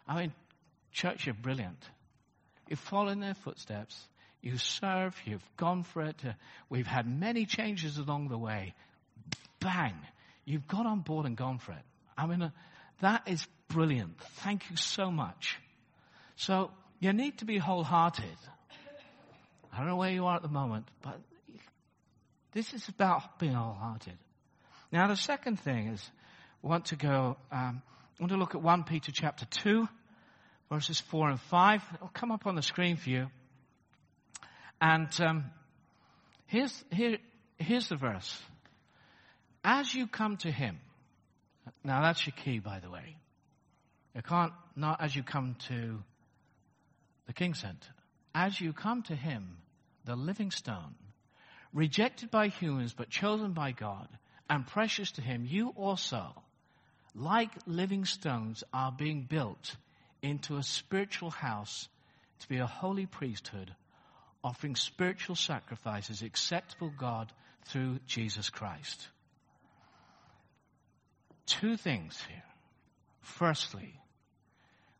I 0.08 0.22
mean, 0.22 0.32
church, 0.90 1.26
you're 1.26 1.34
brilliant. 1.34 1.78
You've 2.66 2.78
followed 2.78 3.10
in 3.10 3.20
their 3.20 3.34
footsteps. 3.34 4.08
You 4.40 4.56
serve. 4.56 5.14
You've 5.26 5.44
gone 5.58 5.82
for 5.82 6.02
it. 6.02 6.16
We've 6.70 6.86
had 6.86 7.06
many 7.06 7.44
changes 7.44 7.98
along 7.98 8.28
the 8.28 8.38
way. 8.38 8.72
Bang. 9.60 9.94
You've 10.46 10.66
got 10.66 10.86
on 10.86 11.00
board 11.00 11.26
and 11.26 11.36
gone 11.36 11.58
for 11.58 11.72
it. 11.72 11.84
I 12.16 12.26
mean, 12.26 12.40
uh, 12.40 12.50
that 13.02 13.24
is 13.26 13.46
brilliant. 13.68 14.18
Thank 14.42 14.70
you 14.70 14.76
so 14.76 15.10
much. 15.10 15.58
So 16.36 16.70
you 17.00 17.12
need 17.12 17.38
to 17.38 17.44
be 17.44 17.58
wholehearted. 17.58 18.24
I 19.72 19.78
don't 19.78 19.88
know 19.88 19.96
where 19.96 20.10
you 20.10 20.24
are 20.24 20.36
at 20.36 20.42
the 20.42 20.48
moment, 20.48 20.88
but 21.02 21.20
this 22.52 22.72
is 22.72 22.88
about 22.88 23.38
being 23.38 23.52
wholehearted. 23.52 24.16
Now, 24.94 25.08
the 25.08 25.16
second 25.16 25.58
thing 25.58 25.88
is, 25.88 26.10
I 26.62 26.68
want 26.68 26.84
to 26.86 26.96
go, 26.96 27.36
um, 27.50 27.82
I 27.82 28.22
want 28.22 28.30
to 28.30 28.38
look 28.38 28.54
at 28.54 28.62
1 28.62 28.84
Peter 28.84 29.10
chapter 29.10 29.44
2, 29.44 29.88
verses 30.70 31.00
4 31.00 31.30
and 31.30 31.40
5. 31.40 31.82
It'll 31.96 32.06
come 32.14 32.30
up 32.30 32.46
on 32.46 32.54
the 32.54 32.62
screen 32.62 32.94
for 32.94 33.10
you. 33.10 33.26
And 34.80 35.08
um, 35.20 35.46
here's, 36.46 36.84
here, 36.92 37.18
here's 37.58 37.88
the 37.88 37.96
verse. 37.96 38.40
As 39.64 39.92
you 39.92 40.06
come 40.06 40.36
to 40.38 40.52
him, 40.52 40.78
now 41.82 42.02
that's 42.02 42.24
your 42.24 42.34
key, 42.44 42.60
by 42.60 42.78
the 42.78 42.88
way. 42.88 43.16
You 44.14 44.22
can't, 44.22 44.52
not 44.76 45.02
as 45.02 45.16
you 45.16 45.24
come 45.24 45.56
to 45.70 46.04
the 47.26 47.32
King 47.32 47.54
Center. 47.54 47.90
As 48.32 48.60
you 48.60 48.72
come 48.72 49.02
to 49.02 49.16
him, 49.16 49.56
the 50.04 50.14
living 50.14 50.52
stone, 50.52 50.94
rejected 51.72 52.30
by 52.30 52.46
humans 52.46 52.94
but 52.96 53.10
chosen 53.10 53.54
by 53.54 53.72
God, 53.72 54.06
and 54.48 54.66
precious 54.66 55.12
to 55.12 55.22
him, 55.22 55.46
you 55.48 55.68
also, 55.76 56.26
like 57.14 57.50
living 57.66 58.04
stones, 58.04 58.64
are 58.72 58.92
being 58.92 59.22
built 59.22 59.76
into 60.22 60.56
a 60.56 60.62
spiritual 60.62 61.30
house 61.30 61.88
to 62.40 62.48
be 62.48 62.58
a 62.58 62.66
holy 62.66 63.06
priesthood, 63.06 63.74
offering 64.42 64.76
spiritual 64.76 65.36
sacrifices 65.36 66.22
acceptable 66.22 66.92
God 66.96 67.32
through 67.66 67.98
Jesus 68.06 68.50
Christ. 68.50 69.08
Two 71.46 71.76
things 71.76 72.22
here. 72.28 72.42
Firstly, 73.20 74.00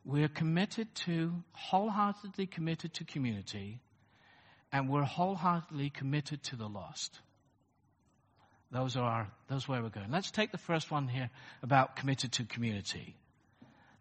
we're 0.03 0.27
committed 0.27 0.93
to, 1.05 1.33
wholeheartedly 1.53 2.47
committed 2.47 2.93
to 2.95 3.03
community, 3.03 3.79
and 4.71 4.89
we're 4.89 5.03
wholeheartedly 5.03 5.89
committed 5.89 6.43
to 6.43 6.55
the 6.55 6.67
lost. 6.67 7.19
Those 8.71 8.97
are 8.97 9.27
those 9.47 9.67
where 9.67 9.81
we're 9.81 9.89
going. 9.89 10.11
Let's 10.11 10.31
take 10.31 10.51
the 10.51 10.57
first 10.57 10.91
one 10.91 11.07
here 11.07 11.29
about 11.63 11.95
committed 11.95 12.33
to 12.33 12.45
community. 12.45 13.15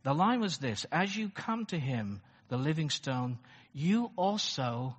The 0.02 0.14
line 0.14 0.40
was 0.40 0.59
this, 0.59 0.85
as 0.92 1.16
you 1.16 1.30
come 1.30 1.66
to 1.66 1.78
him, 1.78 2.21
the 2.49 2.56
living 2.56 2.90
stone, 2.90 3.38
you 3.73 4.11
also 4.16 4.97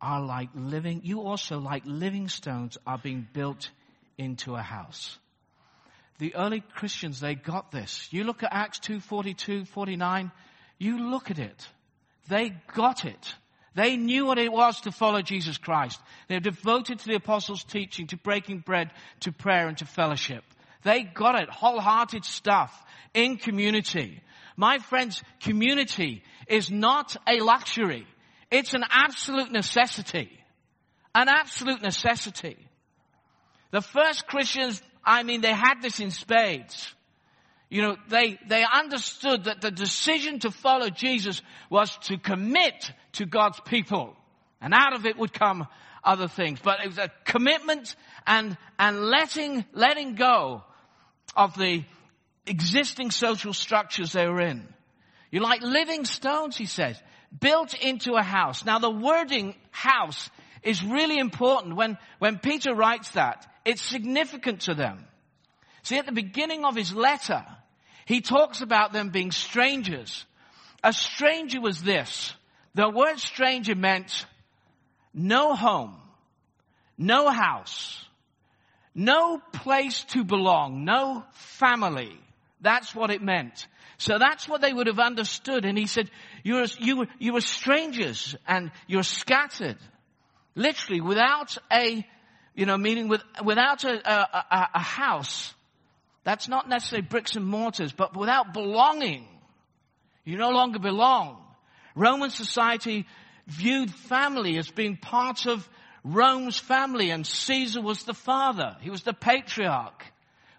are 0.00 0.20
like 0.20 0.50
living, 0.54 1.02
you 1.04 1.20
also 1.20 1.58
like 1.58 1.82
living 1.84 2.28
stones 2.28 2.78
are 2.86 2.98
being 2.98 3.26
built 3.32 3.70
into 4.18 4.54
a 4.54 4.62
house. 4.62 5.18
The 6.18 6.34
early 6.34 6.60
Christians, 6.60 7.20
they 7.20 7.34
got 7.34 7.70
this. 7.70 8.08
You 8.10 8.24
look 8.24 8.42
at 8.42 8.52
Acts 8.52 8.78
2, 8.80 9.00
42, 9.00 9.66
49, 9.66 10.32
you 10.78 11.10
look 11.10 11.30
at 11.30 11.38
it. 11.38 11.68
They 12.28 12.54
got 12.74 13.04
it. 13.04 13.34
They 13.76 13.98
knew 13.98 14.24
what 14.24 14.38
it 14.38 14.50
was 14.50 14.80
to 14.80 14.90
follow 14.90 15.20
Jesus 15.20 15.58
Christ. 15.58 16.00
They 16.28 16.36
were 16.36 16.40
devoted 16.40 16.98
to 16.98 17.06
the 17.06 17.16
apostles' 17.16 17.62
teaching, 17.62 18.06
to 18.06 18.16
breaking 18.16 18.60
bread, 18.60 18.90
to 19.20 19.32
prayer, 19.32 19.68
and 19.68 19.76
to 19.78 19.84
fellowship. 19.84 20.42
They 20.82 21.02
got 21.02 21.38
it. 21.38 21.50
Wholehearted 21.50 22.24
stuff 22.24 22.72
in 23.12 23.36
community. 23.36 24.22
My 24.56 24.78
friends, 24.78 25.22
community 25.40 26.22
is 26.48 26.70
not 26.70 27.16
a 27.28 27.40
luxury. 27.40 28.06
It's 28.50 28.72
an 28.72 28.84
absolute 28.88 29.52
necessity. 29.52 30.30
An 31.14 31.28
absolute 31.28 31.82
necessity. 31.82 32.56
The 33.72 33.82
first 33.82 34.26
Christians, 34.26 34.80
I 35.04 35.22
mean, 35.22 35.42
they 35.42 35.52
had 35.52 35.82
this 35.82 36.00
in 36.00 36.12
spades. 36.12 36.94
You 37.68 37.82
know, 37.82 37.96
they, 38.08 38.38
they 38.46 38.64
understood 38.64 39.44
that 39.44 39.60
the 39.60 39.70
decision 39.70 40.38
to 40.40 40.50
follow 40.50 40.88
Jesus 40.88 41.42
was 41.68 41.96
to 42.04 42.16
commit 42.16 42.92
to 43.12 43.26
God's 43.26 43.60
people. 43.60 44.16
And 44.60 44.72
out 44.72 44.94
of 44.94 45.04
it 45.04 45.18
would 45.18 45.32
come 45.32 45.66
other 46.04 46.28
things. 46.28 46.60
But 46.62 46.80
it 46.80 46.86
was 46.86 46.98
a 46.98 47.10
commitment 47.24 47.96
and, 48.26 48.56
and 48.78 49.00
letting, 49.06 49.64
letting 49.72 50.14
go 50.14 50.62
of 51.36 51.56
the 51.56 51.84
existing 52.46 53.10
social 53.10 53.52
structures 53.52 54.12
they 54.12 54.26
were 54.26 54.40
in. 54.40 54.66
You're 55.32 55.42
like 55.42 55.62
living 55.62 56.04
stones, 56.04 56.56
he 56.56 56.66
says, 56.66 57.00
built 57.38 57.74
into 57.74 58.14
a 58.14 58.22
house. 58.22 58.64
Now 58.64 58.78
the 58.78 58.90
wording 58.90 59.56
house 59.72 60.30
is 60.62 60.82
really 60.84 61.18
important. 61.18 61.76
When, 61.76 61.98
when 62.20 62.38
Peter 62.38 62.74
writes 62.74 63.10
that, 63.10 63.46
it's 63.64 63.82
significant 63.82 64.62
to 64.62 64.74
them. 64.74 65.04
See, 65.86 65.98
at 65.98 66.06
the 66.06 66.10
beginning 66.10 66.64
of 66.64 66.74
his 66.74 66.92
letter, 66.92 67.44
he 68.06 68.20
talks 68.20 68.60
about 68.60 68.92
them 68.92 69.10
being 69.10 69.30
strangers. 69.30 70.26
A 70.82 70.92
stranger 70.92 71.60
was 71.60 71.80
this. 71.80 72.34
The 72.74 72.90
word 72.90 73.20
stranger 73.20 73.76
meant 73.76 74.26
no 75.14 75.54
home, 75.54 75.96
no 76.98 77.30
house, 77.30 78.04
no 78.96 79.40
place 79.52 80.02
to 80.08 80.24
belong, 80.24 80.84
no 80.84 81.22
family. 81.34 82.18
That's 82.60 82.92
what 82.92 83.10
it 83.10 83.22
meant. 83.22 83.68
So 83.96 84.18
that's 84.18 84.48
what 84.48 84.60
they 84.62 84.72
would 84.72 84.88
have 84.88 84.98
understood. 84.98 85.64
And 85.64 85.78
he 85.78 85.86
said, 85.86 86.10
you're, 86.42 86.66
you, 86.80 87.06
you 87.20 87.32
were 87.32 87.40
strangers 87.40 88.34
and 88.48 88.72
you're 88.88 89.04
scattered. 89.04 89.78
Literally 90.56 91.00
without 91.00 91.56
a, 91.72 92.04
you 92.56 92.66
know, 92.66 92.76
meaning 92.76 93.06
with, 93.06 93.22
without 93.44 93.84
a, 93.84 94.12
a, 94.12 94.68
a 94.74 94.80
house 94.82 95.54
that's 96.26 96.48
not 96.48 96.68
necessarily 96.68 97.06
bricks 97.06 97.36
and 97.36 97.46
mortars, 97.46 97.92
but 97.92 98.16
without 98.16 98.52
belonging. 98.52 99.28
You 100.24 100.36
no 100.36 100.50
longer 100.50 100.80
belong. 100.80 101.40
Roman 101.94 102.30
society 102.30 103.06
viewed 103.46 103.92
family 103.92 104.58
as 104.58 104.68
being 104.68 104.96
part 104.96 105.46
of 105.46 105.68
Rome's 106.02 106.58
family 106.58 107.10
and 107.10 107.24
Caesar 107.24 107.80
was 107.80 108.02
the 108.02 108.12
father. 108.12 108.76
He 108.80 108.90
was 108.90 109.04
the 109.04 109.12
patriarch. 109.12 110.04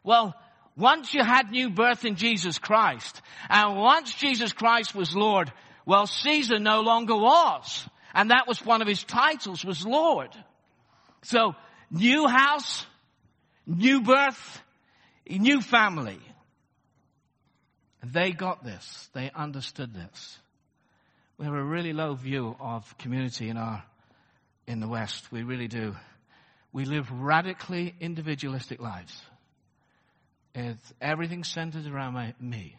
Well, 0.05 0.33
Once 0.77 1.11
you 1.11 1.23
had 1.23 1.49
new 1.49 1.71
birth 1.71 2.05
in 2.05 2.15
Jesus 2.15 2.59
Christ, 2.59 3.21
and 3.49 3.77
once 3.77 4.13
Jesus 4.13 4.53
Christ 4.53 4.93
was 4.93 5.15
Lord, 5.15 5.51
well, 5.87 6.05
Caesar 6.05 6.59
no 6.59 6.81
longer 6.81 7.15
was. 7.15 7.89
And 8.13 8.29
that 8.29 8.47
was 8.47 8.63
one 8.63 8.83
of 8.83 8.87
his 8.87 9.03
titles 9.03 9.65
was 9.65 9.85
Lord. 9.85 10.29
So, 11.23 11.55
new 11.89 12.27
house, 12.27 12.85
new 13.65 14.01
birth, 14.01 14.61
new 15.29 15.61
family. 15.61 16.19
They 18.03 18.31
got 18.31 18.63
this. 18.63 19.09
They 19.13 19.31
understood 19.35 19.93
this. 19.93 20.39
We 21.37 21.45
have 21.45 21.53
a 21.53 21.63
really 21.63 21.93
low 21.93 22.15
view 22.15 22.55
of 22.59 22.97
community 22.97 23.49
in 23.49 23.57
our, 23.57 23.83
in 24.65 24.79
the 24.79 24.87
West. 24.87 25.31
We 25.31 25.43
really 25.43 25.67
do. 25.67 25.95
We 26.71 26.85
live 26.85 27.11
radically 27.11 27.93
individualistic 27.99 28.79
lives. 28.79 29.21
It's 30.55 30.93
everything 30.99 31.43
centered 31.43 31.85
around 31.85 32.13
my, 32.13 32.33
me. 32.39 32.75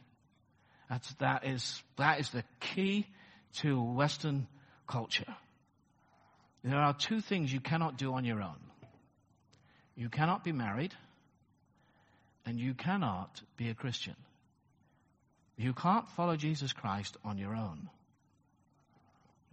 That's, 0.91 1.13
that 1.15 1.47
is, 1.47 1.83
that 1.97 2.21
is 2.21 2.31
the 2.31 2.43
key 2.61 3.07
to 3.61 3.81
Western 3.81 4.47
culture. 4.89 5.35
There 6.65 6.79
are 6.79 6.95
two 6.95 7.21
things 7.21 7.53
you 7.53 7.61
cannot 7.61 7.99
do 7.99 8.15
on 8.15 8.25
your 8.25 8.43
own. 8.43 8.57
You 9.95 10.09
cannot 10.09 10.45
be 10.45 10.53
married, 10.53 10.95
and 12.49 12.59
you 12.59 12.73
cannot 12.73 13.43
be 13.59 13.69
a 13.69 13.75
Christian. 13.75 14.17
You 15.59 15.75
can't 15.75 16.09
follow 16.09 16.35
Jesus 16.35 16.73
Christ 16.73 17.15
on 17.23 17.37
your 17.37 17.55
own. 17.55 17.91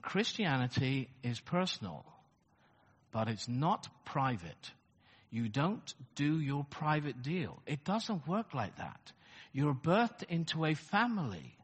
Christianity 0.01 1.09
is 1.21 1.37
personal, 1.41 2.05
but 3.11 3.27
it's 3.27 3.49
not 3.49 3.89
private. 4.05 4.71
You 5.29 5.49
don't 5.49 5.93
do 6.15 6.39
your 6.39 6.63
private 6.63 7.21
deal. 7.21 7.61
It 7.65 7.83
doesn't 7.83 8.29
work 8.29 8.53
like 8.53 8.77
that. 8.77 9.11
You're 9.51 9.73
birthed 9.73 10.23
into 10.29 10.63
a 10.63 10.73
family. 10.73 11.57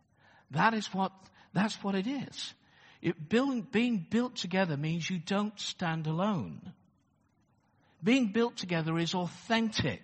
That 0.50 0.74
is 0.74 0.88
what, 0.88 1.14
that's 1.54 1.82
what 1.82 1.96
it 1.96 2.08
is. 2.08 2.54
It, 3.02 3.30
being 3.30 4.06
built 4.10 4.36
together 4.36 4.76
means 4.76 5.10
you 5.10 5.20
don't 5.20 5.58
stand 5.58 6.08
alone. 6.08 6.74
Being 8.04 8.34
built 8.34 8.58
together 8.58 8.98
is 8.98 9.16
authentic 9.16 10.02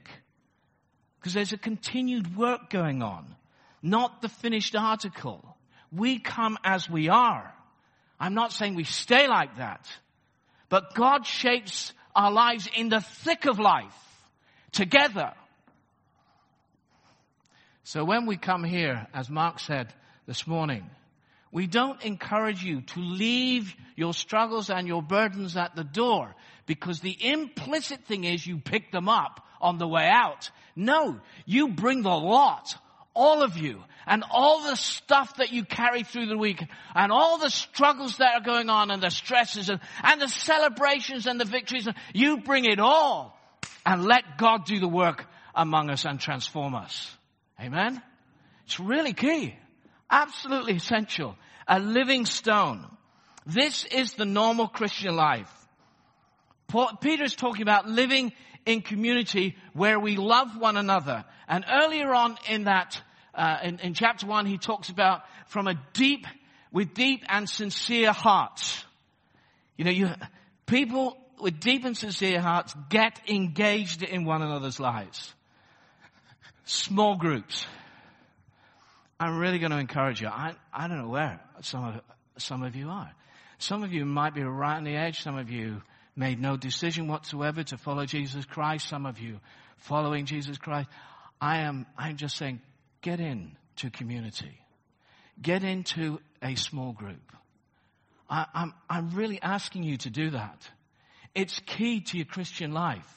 because 1.27 1.34
there's 1.34 1.51
a 1.51 1.57
continued 1.57 2.38
work 2.38 2.69
going 2.69 3.03
on, 3.03 3.36
not 3.84 4.22
the 4.22 4.29
finished 4.29 4.77
article. 4.77 5.57
We 5.91 6.19
come 6.19 6.57
as 6.63 6.89
we 6.89 7.10
are. 7.10 7.53
I'm 8.17 8.34
not 8.34 8.53
saying 8.53 8.75
we 8.75 8.86
stay 8.86 9.27
like 9.27 9.57
that. 9.57 9.86
But 10.69 10.93
God 10.93 11.25
shapes 11.25 11.91
our 12.15 12.31
lives 12.31 12.69
in 12.74 12.88
the 12.88 13.01
thick 13.01 13.46
of 13.46 13.60
life 13.60 13.93
together. 14.72 15.34
So 17.84 18.05
when 18.05 18.25
we 18.25 18.38
come 18.38 18.63
here, 18.63 19.05
as 19.13 19.29
Mark 19.29 19.60
said 19.60 19.93
this 20.27 20.48
morning, 20.48 20.89
we 21.51 21.67
don't 21.67 22.01
encourage 22.05 22.63
you 22.63 22.84
to 22.93 23.01
leave 23.01 23.75
your 23.98 24.13
struggles 24.13 24.69
and 24.69 24.88
your 24.88 25.01
burdens 25.01 25.57
at 25.57 25.75
the 25.75 25.84
door 25.84 26.34
because 26.67 27.01
the 27.01 27.17
implicit 27.19 28.05
thing 28.05 28.24
is 28.24 28.48
you 28.48 28.60
pick 28.60 28.93
them 28.93 29.10
up 29.10 29.43
on 29.61 29.77
the 29.77 29.87
way 29.87 30.07
out. 30.07 30.49
No, 30.75 31.19
you 31.45 31.69
bring 31.69 32.03
the 32.03 32.09
lot 32.09 32.75
all 33.17 33.41
of 33.41 33.57
you 33.57 33.81
and 34.05 34.23
all 34.29 34.61
the 34.61 34.75
stuff 34.75 35.37
that 35.37 35.51
you 35.51 35.65
carry 35.65 36.03
through 36.03 36.27
the 36.27 36.37
week 36.37 36.63
and 36.93 37.11
all 37.11 37.39
the 37.39 37.49
struggles 37.49 38.17
that 38.17 38.35
are 38.35 38.45
going 38.45 38.69
on 38.69 38.91
and 38.91 39.01
the 39.01 39.09
stresses 39.09 39.69
and, 39.69 39.79
and 40.03 40.21
the 40.21 40.29
celebrations 40.29 41.25
and 41.25 41.39
the 41.39 41.45
victories, 41.45 41.87
you 42.13 42.37
bring 42.37 42.65
it 42.65 42.79
all 42.79 43.35
and 43.85 44.05
let 44.05 44.37
God 44.37 44.65
do 44.65 44.79
the 44.79 44.87
work 44.87 45.25
among 45.55 45.89
us 45.89 46.05
and 46.05 46.19
transform 46.19 46.75
us. 46.75 47.17
Amen? 47.59 48.01
It's 48.65 48.79
really 48.79 49.13
key. 49.13 49.55
Absolutely 50.09 50.75
essential. 50.75 51.35
A 51.67 51.79
living 51.79 52.25
stone. 52.25 52.85
This 53.47 53.83
is 53.85 54.13
the 54.13 54.25
normal 54.25 54.67
Christian 54.67 55.15
life. 55.15 55.51
Paul, 56.67 56.91
Peter 57.01 57.24
is 57.24 57.33
talking 57.33 57.61
about 57.61 57.87
living 57.87 58.33
in 58.68 58.82
community 58.82 59.56
where 59.74 60.00
we 60.00 60.18
love 60.18 60.56
one 60.58 60.77
another. 60.77 61.25
And 61.48 61.66
earlier 61.68 62.14
on 62.14 62.38
in 62.50 62.66
that 62.66 63.01
uh, 63.34 63.58
in, 63.64 63.80
in 63.80 63.94
chapter 63.94 64.27
one, 64.27 64.46
he 64.46 64.58
talks 64.58 64.90
about 64.90 65.22
from 65.48 65.68
a 65.68 65.75
deep, 65.94 66.25
with 66.72 66.94
deep 66.94 67.24
and 67.30 67.48
sincere 67.48 68.12
hearts. 68.12 68.84
You 69.77 69.86
know, 69.86 69.92
you, 69.92 70.10
people 70.66 71.18
with 71.40 71.60
deep 71.60 71.86
and 71.86 71.96
sincere 71.96 72.42
hearts 72.42 72.75
get 72.90 73.20
engaged 73.30 74.03
in 74.03 74.25
one 74.25 74.42
another's 74.42 74.80
lives. 74.80 75.34
Small 76.66 77.16
groups. 77.16 77.66
I'm 79.20 79.38
really 79.38 79.60
going 79.60 79.72
to 79.72 79.80
encourage 79.80 80.20
you. 80.20 80.27
I, 80.27 80.56
I 80.74 80.88
don't 80.88 80.98
know 80.98 81.10
where 81.10 81.40
some 81.62 81.86
of, 81.86 82.01
some 82.38 82.64
of 82.64 82.75
you 82.75 82.90
are. 82.90 83.12
Some 83.60 83.84
of 83.84 83.94
you 83.94 84.03
might 84.03 84.36
be 84.36 84.44
right 84.44 84.75
on 84.75 84.84
the 84.84 84.96
edge. 84.96 85.22
Some 85.22 85.38
of 85.38 85.50
you 85.50 85.82
made 86.18 86.40
no 86.40 86.58
decision 86.58 87.08
whatsoever 87.08 87.64
to 87.64 87.77
follow 87.77 88.06
Jesus 88.06 88.46
Christ. 88.46 88.90
Some 88.90 89.06
of 89.06 89.20
you 89.20 89.40
following 89.77 90.25
Jesus 90.25 90.58
Christ. 90.58 90.90
I 91.40 91.60
am, 91.60 91.86
I'm 91.98 92.18
just 92.18 92.36
saying, 92.36 92.62
get 93.01 93.20
in 93.20 93.56
to 93.77 93.90
community. 93.90 94.60
Get 95.42 95.64
into 95.64 96.20
a 96.42 96.56
small 96.56 96.92
group. 96.92 97.32
I, 98.30 98.46
I'm, 98.53 98.74
I'm 98.90 99.12
really 99.12 99.40
asking 99.42 99.84
you 99.84 99.98
to 99.98 100.10
do 100.10 100.32
that. 100.32 100.68
It's 101.36 101.60
key 101.60 102.01
to 102.01 102.18
your 102.18 102.25
Christian 102.25 102.72
life. 102.72 103.14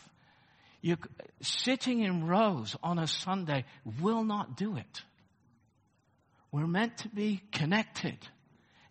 You, 0.83 0.97
sitting 1.41 2.01
in 2.01 2.27
rows 2.27 2.77
on 2.83 2.99
a 2.99 3.07
Sunday 3.07 3.65
will 4.01 4.25
not 4.25 4.57
do 4.57 4.77
it. 4.77 5.03
We're 6.53 6.67
meant 6.67 6.99
to 6.99 7.09
be 7.09 7.43
connected 7.53 8.19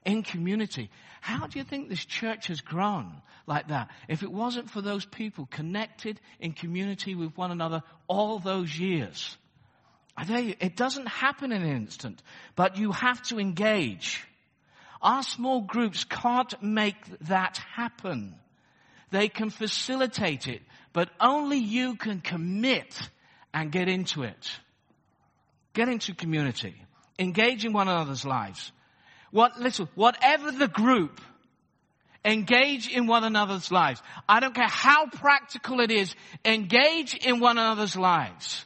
in 0.06 0.24
community. 0.24 0.90
How 1.22 1.48
do 1.48 1.60
you 1.60 1.66
think 1.66 1.90
this 1.90 2.06
church 2.06 2.48
has 2.48 2.62
grown 2.62 3.22
like 3.46 3.68
that? 3.68 3.90
If 4.08 4.24
it 4.24 4.32
wasn't 4.32 4.70
for 4.70 4.82
those 4.82 5.06
people 5.06 5.48
connected 5.50 6.20
in 6.40 6.54
community 6.54 7.16
with 7.16 7.38
one 7.38 7.52
another 7.52 7.84
all 8.08 8.40
those 8.40 8.78
years. 8.78 9.38
I 10.16 10.26
tell 10.26 10.42
you, 10.42 10.56
it 10.60 10.76
doesn't 10.76 11.08
happen 11.08 11.52
in 11.52 11.62
an 11.62 11.76
instant, 11.76 12.22
but 12.56 12.78
you 12.78 12.92
have 12.92 13.22
to 13.24 13.40
engage. 13.40 14.26
Our 15.02 15.24
small 15.24 15.62
groups 15.62 16.04
can't 16.04 16.62
make 16.62 16.98
that 17.22 17.58
happen. 17.76 18.36
They 19.12 19.30
can 19.30 19.50
facilitate 19.50 20.48
it, 20.48 20.62
but 20.94 21.10
only 21.20 21.58
you 21.58 21.96
can 21.96 22.20
commit 22.20 23.00
and 23.54 23.72
get 23.72 23.88
into 23.88 24.24
it. 24.24 24.60
Get 25.74 25.88
into 25.88 26.14
community. 26.14 26.76
Engage 27.18 27.66
in 27.66 27.74
one 27.74 27.88
another's 27.88 28.26
lives. 28.26 28.72
What, 29.32 29.60
listen, 29.60 29.88
whatever 29.96 30.52
the 30.52 30.68
group, 30.68 31.22
engage 32.26 32.90
in 32.90 33.08
one 33.08 33.24
another's 33.24 33.72
lives. 33.72 34.02
I 34.28 34.40
don't 34.40 34.56
care 34.56 34.68
how 34.68 35.08
practical 35.08 35.80
it 35.80 35.92
is, 35.92 36.16
engage 36.44 37.16
in 37.16 37.40
one 37.40 37.58
another's 37.58 37.96
lives. 37.96 38.66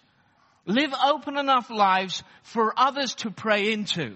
Live 0.65 0.93
open 1.05 1.37
enough 1.37 1.69
lives 1.69 2.23
for 2.43 2.73
others 2.77 3.15
to 3.15 3.31
pray 3.31 3.73
into. 3.73 4.15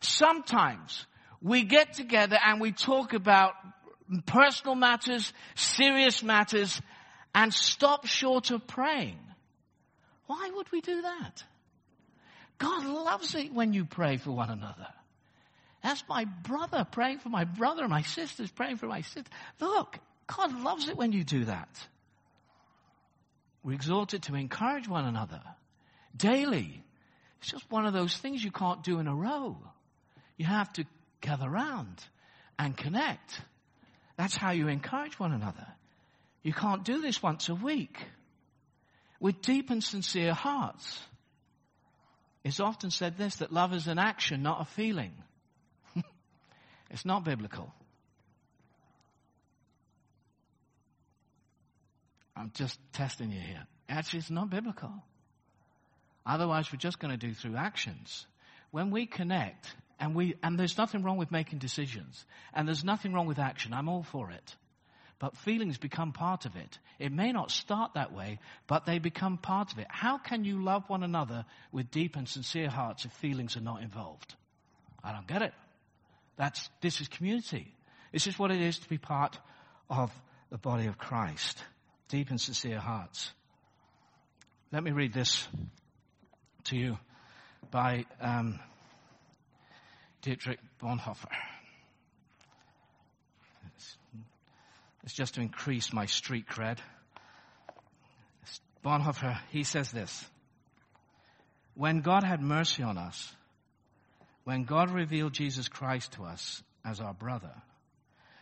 Sometimes 0.00 1.06
we 1.40 1.64
get 1.64 1.92
together 1.92 2.38
and 2.42 2.60
we 2.60 2.72
talk 2.72 3.12
about 3.12 3.54
personal 4.26 4.74
matters, 4.74 5.32
serious 5.54 6.22
matters, 6.22 6.80
and 7.34 7.52
stop 7.52 8.06
short 8.06 8.50
of 8.50 8.66
praying. 8.66 9.18
Why 10.26 10.50
would 10.54 10.70
we 10.72 10.80
do 10.80 11.02
that? 11.02 11.44
God 12.58 12.84
loves 12.86 13.34
it 13.34 13.52
when 13.52 13.72
you 13.72 13.84
pray 13.84 14.16
for 14.16 14.30
one 14.30 14.50
another. 14.50 14.88
That's 15.82 16.04
my 16.08 16.24
brother 16.24 16.86
praying 16.90 17.18
for 17.18 17.28
my 17.28 17.44
brother, 17.44 17.88
my 17.88 18.02
sisters 18.02 18.50
praying 18.50 18.76
for 18.76 18.86
my 18.86 19.00
sister. 19.00 19.30
Look, 19.60 19.98
God 20.26 20.60
loves 20.60 20.88
it 20.88 20.96
when 20.96 21.12
you 21.12 21.24
do 21.24 21.44
that. 21.46 21.68
We're 23.64 23.74
exhorted 23.74 24.24
to 24.24 24.34
encourage 24.34 24.88
one 24.88 25.04
another 25.04 25.42
daily. 26.16 26.82
It's 27.40 27.50
just 27.50 27.70
one 27.70 27.86
of 27.86 27.92
those 27.92 28.16
things 28.16 28.42
you 28.42 28.52
can't 28.52 28.82
do 28.82 28.98
in 28.98 29.08
a 29.08 29.14
row. 29.14 29.56
You 30.36 30.46
have 30.46 30.72
to 30.74 30.84
gather 31.20 31.48
around 31.48 32.02
and 32.58 32.76
connect. 32.76 33.40
That's 34.16 34.36
how 34.36 34.52
you 34.52 34.68
encourage 34.68 35.18
one 35.18 35.32
another. 35.32 35.66
You 36.42 36.52
can't 36.52 36.84
do 36.84 37.00
this 37.00 37.22
once 37.22 37.48
a 37.48 37.54
week. 37.54 37.98
With 39.20 39.42
deep 39.42 39.70
and 39.70 39.82
sincere 39.82 40.34
hearts. 40.34 41.00
It's 42.44 42.60
often 42.60 42.90
said 42.90 43.16
this, 43.16 43.36
that 43.36 43.52
love 43.52 43.72
is 43.72 43.86
an 43.86 43.98
action, 43.98 44.42
not 44.42 44.60
a 44.60 44.64
feeling. 44.64 45.12
It's 46.92 47.04
not 47.04 47.24
biblical. 47.24 47.72
I'm 52.36 52.52
just 52.54 52.78
testing 52.92 53.32
you 53.32 53.40
here. 53.40 53.66
Actually, 53.88 54.20
it's 54.20 54.30
not 54.30 54.48
biblical. 54.50 54.92
Otherwise, 56.24 56.72
we're 56.72 56.78
just 56.78 56.98
going 57.00 57.10
to 57.10 57.16
do 57.18 57.34
through 57.34 57.56
actions. 57.56 58.26
When 58.70 58.90
we 58.90 59.06
connect, 59.06 59.74
and 59.98 60.14
we, 60.14 60.34
and 60.42 60.58
there's 60.58 60.78
nothing 60.78 61.02
wrong 61.02 61.16
with 61.18 61.30
making 61.30 61.58
decisions, 61.58 62.24
and 62.54 62.66
there's 62.66 62.84
nothing 62.84 63.12
wrong 63.12 63.26
with 63.26 63.38
action. 63.38 63.72
I'm 63.74 63.88
all 63.88 64.02
for 64.04 64.30
it. 64.30 64.54
but 65.22 65.36
feelings 65.36 65.78
become 65.78 66.10
part 66.10 66.46
of 66.46 66.56
it. 66.56 66.78
It 66.98 67.12
may 67.12 67.30
not 67.30 67.52
start 67.52 67.92
that 67.94 68.12
way, 68.12 68.40
but 68.66 68.86
they 68.86 68.98
become 68.98 69.38
part 69.38 69.72
of 69.72 69.78
it. 69.78 69.86
How 69.88 70.18
can 70.18 70.44
you 70.44 70.64
love 70.64 70.82
one 70.88 71.04
another 71.04 71.44
with 71.70 71.92
deep 71.92 72.16
and 72.16 72.28
sincere 72.28 72.68
hearts 72.68 73.04
if 73.04 73.12
feelings 73.12 73.56
are 73.56 73.60
not 73.60 73.82
involved? 73.82 74.34
I 75.04 75.12
don't 75.12 75.28
get 75.28 75.42
it. 75.42 75.54
That's, 76.36 76.70
this 76.80 77.00
is 77.00 77.08
community. 77.08 77.74
This 78.12 78.26
is 78.26 78.38
what 78.38 78.50
it 78.50 78.60
is 78.60 78.78
to 78.78 78.88
be 78.88 78.98
part 78.98 79.38
of 79.88 80.10
the 80.50 80.58
body 80.58 80.86
of 80.86 80.98
Christ. 80.98 81.62
Deep 82.08 82.30
and 82.30 82.40
sincere 82.40 82.78
hearts. 82.78 83.32
Let 84.70 84.82
me 84.82 84.90
read 84.90 85.12
this 85.12 85.46
to 86.64 86.76
you 86.76 86.98
by 87.70 88.06
um, 88.20 88.60
Dietrich 90.22 90.60
Bonhoeffer. 90.82 91.28
It's, 93.74 93.96
it's 95.04 95.12
just 95.14 95.34
to 95.34 95.40
increase 95.40 95.92
my 95.92 96.06
street 96.06 96.46
cred. 96.48 96.78
Bonhoeffer, 98.84 99.38
he 99.50 99.64
says 99.64 99.90
this. 99.90 100.24
When 101.74 102.00
God 102.00 102.24
had 102.24 102.40
mercy 102.40 102.82
on 102.82 102.98
us, 102.98 103.34
when 104.44 104.64
God 104.64 104.90
revealed 104.90 105.32
Jesus 105.32 105.68
Christ 105.68 106.12
to 106.12 106.24
us 106.24 106.62
as 106.84 107.00
our 107.00 107.14
brother, 107.14 107.54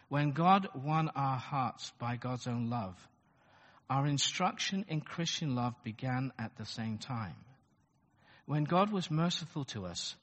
when 0.08 0.32
God 0.32 0.68
won 0.74 1.10
our 1.14 1.36
hearts 1.36 1.92
by 1.98 2.16
God's 2.16 2.46
own 2.46 2.70
love, 2.70 2.96
our 3.88 4.06
instruction 4.06 4.84
in 4.88 5.00
Christian 5.00 5.54
love 5.54 5.74
began 5.84 6.32
at 6.38 6.56
the 6.56 6.66
same 6.66 6.98
time. 6.98 7.36
When 8.46 8.64
God 8.64 8.92
was 8.92 9.10
merciful 9.10 9.64
to 9.66 9.86
us, 9.86 10.16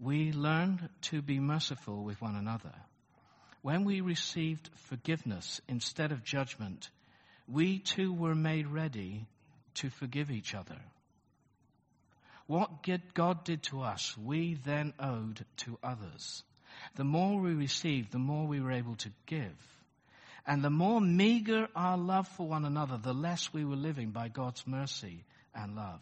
we 0.00 0.32
learned 0.32 0.88
to 1.02 1.22
be 1.22 1.38
merciful 1.40 2.02
with 2.04 2.20
one 2.20 2.36
another. 2.36 2.74
When 3.62 3.84
we 3.84 4.00
received 4.00 4.70
forgiveness 4.88 5.60
instead 5.68 6.12
of 6.12 6.24
judgment, 6.24 6.90
we 7.48 7.78
too 7.78 8.12
were 8.12 8.34
made 8.34 8.66
ready 8.66 9.26
to 9.74 9.90
forgive 9.90 10.30
each 10.30 10.54
other. 10.54 10.78
What 12.46 12.86
God 13.14 13.44
did 13.44 13.64
to 13.64 13.82
us, 13.82 14.16
we 14.16 14.54
then 14.54 14.94
owed 15.00 15.44
to 15.58 15.78
others. 15.82 16.44
The 16.94 17.04
more 17.04 17.40
we 17.40 17.54
received, 17.54 18.12
the 18.12 18.18
more 18.18 18.46
we 18.46 18.60
were 18.60 18.72
able 18.72 18.94
to 18.96 19.10
give. 19.26 19.56
And 20.46 20.62
the 20.62 20.70
more 20.70 21.00
meager 21.00 21.68
our 21.74 21.98
love 21.98 22.28
for 22.28 22.46
one 22.46 22.64
another, 22.64 22.98
the 22.98 23.12
less 23.12 23.52
we 23.52 23.64
were 23.64 23.74
living 23.76 24.10
by 24.10 24.28
God's 24.28 24.64
mercy 24.66 25.24
and 25.54 25.74
love. 25.74 26.00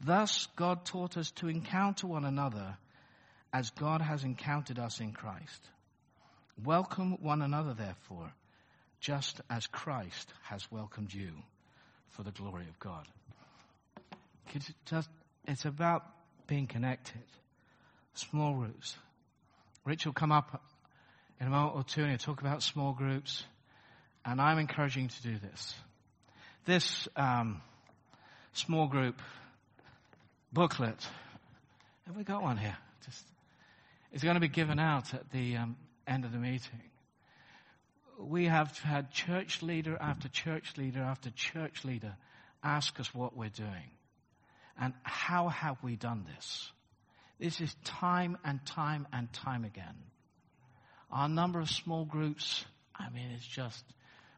Thus, 0.00 0.46
God 0.54 0.84
taught 0.84 1.16
us 1.16 1.32
to 1.32 1.48
encounter 1.48 2.06
one 2.06 2.24
another 2.24 2.76
as 3.52 3.70
God 3.70 4.00
has 4.00 4.22
encountered 4.22 4.78
us 4.78 5.00
in 5.00 5.12
Christ. 5.12 5.68
Welcome 6.62 7.18
one 7.20 7.42
another, 7.42 7.74
therefore, 7.74 8.32
just 9.00 9.40
as 9.50 9.66
Christ 9.66 10.32
has 10.42 10.70
welcomed 10.70 11.12
you 11.12 11.32
for 12.10 12.22
the 12.22 12.30
glory 12.30 12.66
of 12.68 12.78
God. 12.78 13.08
It's 15.46 15.64
about 15.64 16.04
being 16.46 16.66
connected. 16.66 17.22
Small 18.14 18.54
groups. 18.54 18.96
Rich 19.84 20.06
will 20.06 20.12
come 20.12 20.32
up 20.32 20.62
in 21.40 21.46
a 21.46 21.50
moment 21.50 21.76
or 21.76 21.82
two 21.82 22.02
and 22.02 22.10
he'll 22.10 22.18
talk 22.18 22.40
about 22.40 22.62
small 22.62 22.92
groups. 22.92 23.44
And 24.24 24.40
I'm 24.40 24.58
encouraging 24.58 25.04
you 25.04 25.08
to 25.08 25.22
do 25.22 25.38
this. 25.38 25.74
This 26.64 27.08
um, 27.16 27.60
small 28.52 28.86
group 28.86 29.20
booklet, 30.52 31.06
have 32.06 32.16
we 32.16 32.24
got 32.24 32.42
one 32.42 32.56
here? 32.56 32.76
Just, 33.04 33.22
it's 34.12 34.22
going 34.22 34.36
to 34.36 34.40
be 34.40 34.48
given 34.48 34.78
out 34.78 35.12
at 35.12 35.30
the 35.30 35.56
um, 35.56 35.76
end 36.06 36.24
of 36.24 36.32
the 36.32 36.38
meeting. 36.38 36.80
We 38.18 38.46
have 38.46 38.78
had 38.78 39.10
church 39.10 39.60
leader 39.62 39.98
after 40.00 40.28
church 40.28 40.78
leader 40.78 41.00
after 41.00 41.30
church 41.30 41.84
leader 41.84 42.16
ask 42.62 42.98
us 42.98 43.12
what 43.14 43.36
we're 43.36 43.50
doing. 43.50 43.90
And 44.80 44.92
how 45.02 45.48
have 45.48 45.82
we 45.82 45.96
done 45.96 46.26
this? 46.34 46.70
This 47.38 47.60
is 47.60 47.74
time 47.84 48.38
and 48.44 48.64
time 48.66 49.06
and 49.12 49.32
time 49.32 49.64
again. 49.64 49.96
Our 51.10 51.28
number 51.28 51.60
of 51.60 51.70
small 51.70 52.04
groups, 52.04 52.64
I 52.94 53.10
mean, 53.10 53.30
it's 53.34 53.46
just 53.46 53.84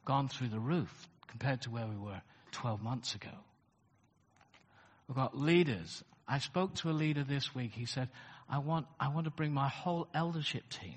gone 0.04 0.28
through 0.28 0.48
the 0.48 0.60
roof 0.60 1.08
compared 1.26 1.62
to 1.62 1.70
where 1.70 1.86
we 1.86 1.96
were 1.96 2.20
12 2.52 2.82
months 2.82 3.14
ago. 3.14 3.30
We've 5.08 5.16
got 5.16 5.36
leaders. 5.36 6.02
I 6.26 6.38
spoke 6.38 6.74
to 6.76 6.90
a 6.90 6.92
leader 6.92 7.24
this 7.24 7.54
week. 7.54 7.72
He 7.72 7.86
said, 7.86 8.08
I 8.48 8.58
want, 8.58 8.86
I 8.98 9.08
want 9.08 9.24
to 9.24 9.30
bring 9.30 9.52
my 9.52 9.68
whole 9.68 10.08
eldership 10.14 10.68
team 10.68 10.96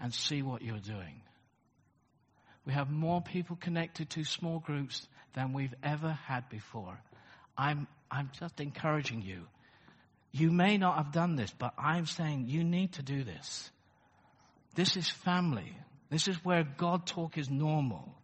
and 0.00 0.12
see 0.12 0.42
what 0.42 0.62
you're 0.62 0.78
doing. 0.78 1.22
We 2.66 2.72
have 2.72 2.90
more 2.90 3.20
people 3.20 3.56
connected 3.56 4.10
to 4.10 4.24
small 4.24 4.58
groups 4.58 5.06
than 5.34 5.52
we've 5.52 5.74
ever 5.82 6.18
had 6.26 6.48
before. 6.48 6.98
I'm, 7.56 7.86
I'm 8.14 8.30
just 8.38 8.60
encouraging 8.60 9.22
you. 9.22 9.42
You 10.30 10.52
may 10.52 10.78
not 10.78 10.96
have 10.96 11.12
done 11.12 11.34
this, 11.34 11.52
but 11.58 11.74
I'm 11.76 12.06
saying 12.06 12.46
you 12.48 12.62
need 12.62 12.92
to 12.92 13.02
do 13.02 13.24
this. 13.24 13.70
This 14.76 14.96
is 14.96 15.08
family. 15.08 15.76
This 16.10 16.28
is 16.28 16.36
where 16.44 16.62
God 16.62 17.06
talk 17.06 17.38
is 17.38 17.50
normal. 17.50 18.14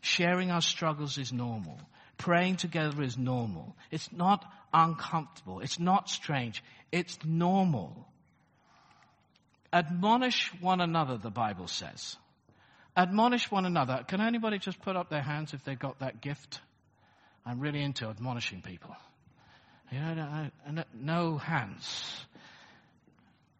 Sharing 0.00 0.50
our 0.50 0.60
struggles 0.60 1.16
is 1.16 1.32
normal. 1.32 1.78
Praying 2.18 2.56
together 2.56 3.02
is 3.02 3.16
normal. 3.16 3.76
It's 3.90 4.10
not 4.12 4.44
uncomfortable. 4.72 5.60
It's 5.60 5.78
not 5.78 6.08
strange. 6.08 6.62
It's 6.90 7.18
normal. 7.24 8.06
Admonish 9.72 10.52
one 10.60 10.80
another, 10.80 11.18
the 11.18 11.30
Bible 11.30 11.68
says. 11.68 12.16
Admonish 12.96 13.50
one 13.50 13.66
another. 13.66 14.04
Can 14.08 14.20
anybody 14.20 14.58
just 14.58 14.80
put 14.80 14.96
up 14.96 15.10
their 15.10 15.22
hands 15.22 15.52
if 15.52 15.62
they've 15.64 15.78
got 15.78 16.00
that 16.00 16.20
gift? 16.20 16.60
I'm 17.44 17.60
really 17.60 17.82
into 17.82 18.06
admonishing 18.06 18.62
people. 18.62 18.96
You 19.90 20.00
know, 20.00 20.50
no, 20.94 21.38
hands. 21.38 22.26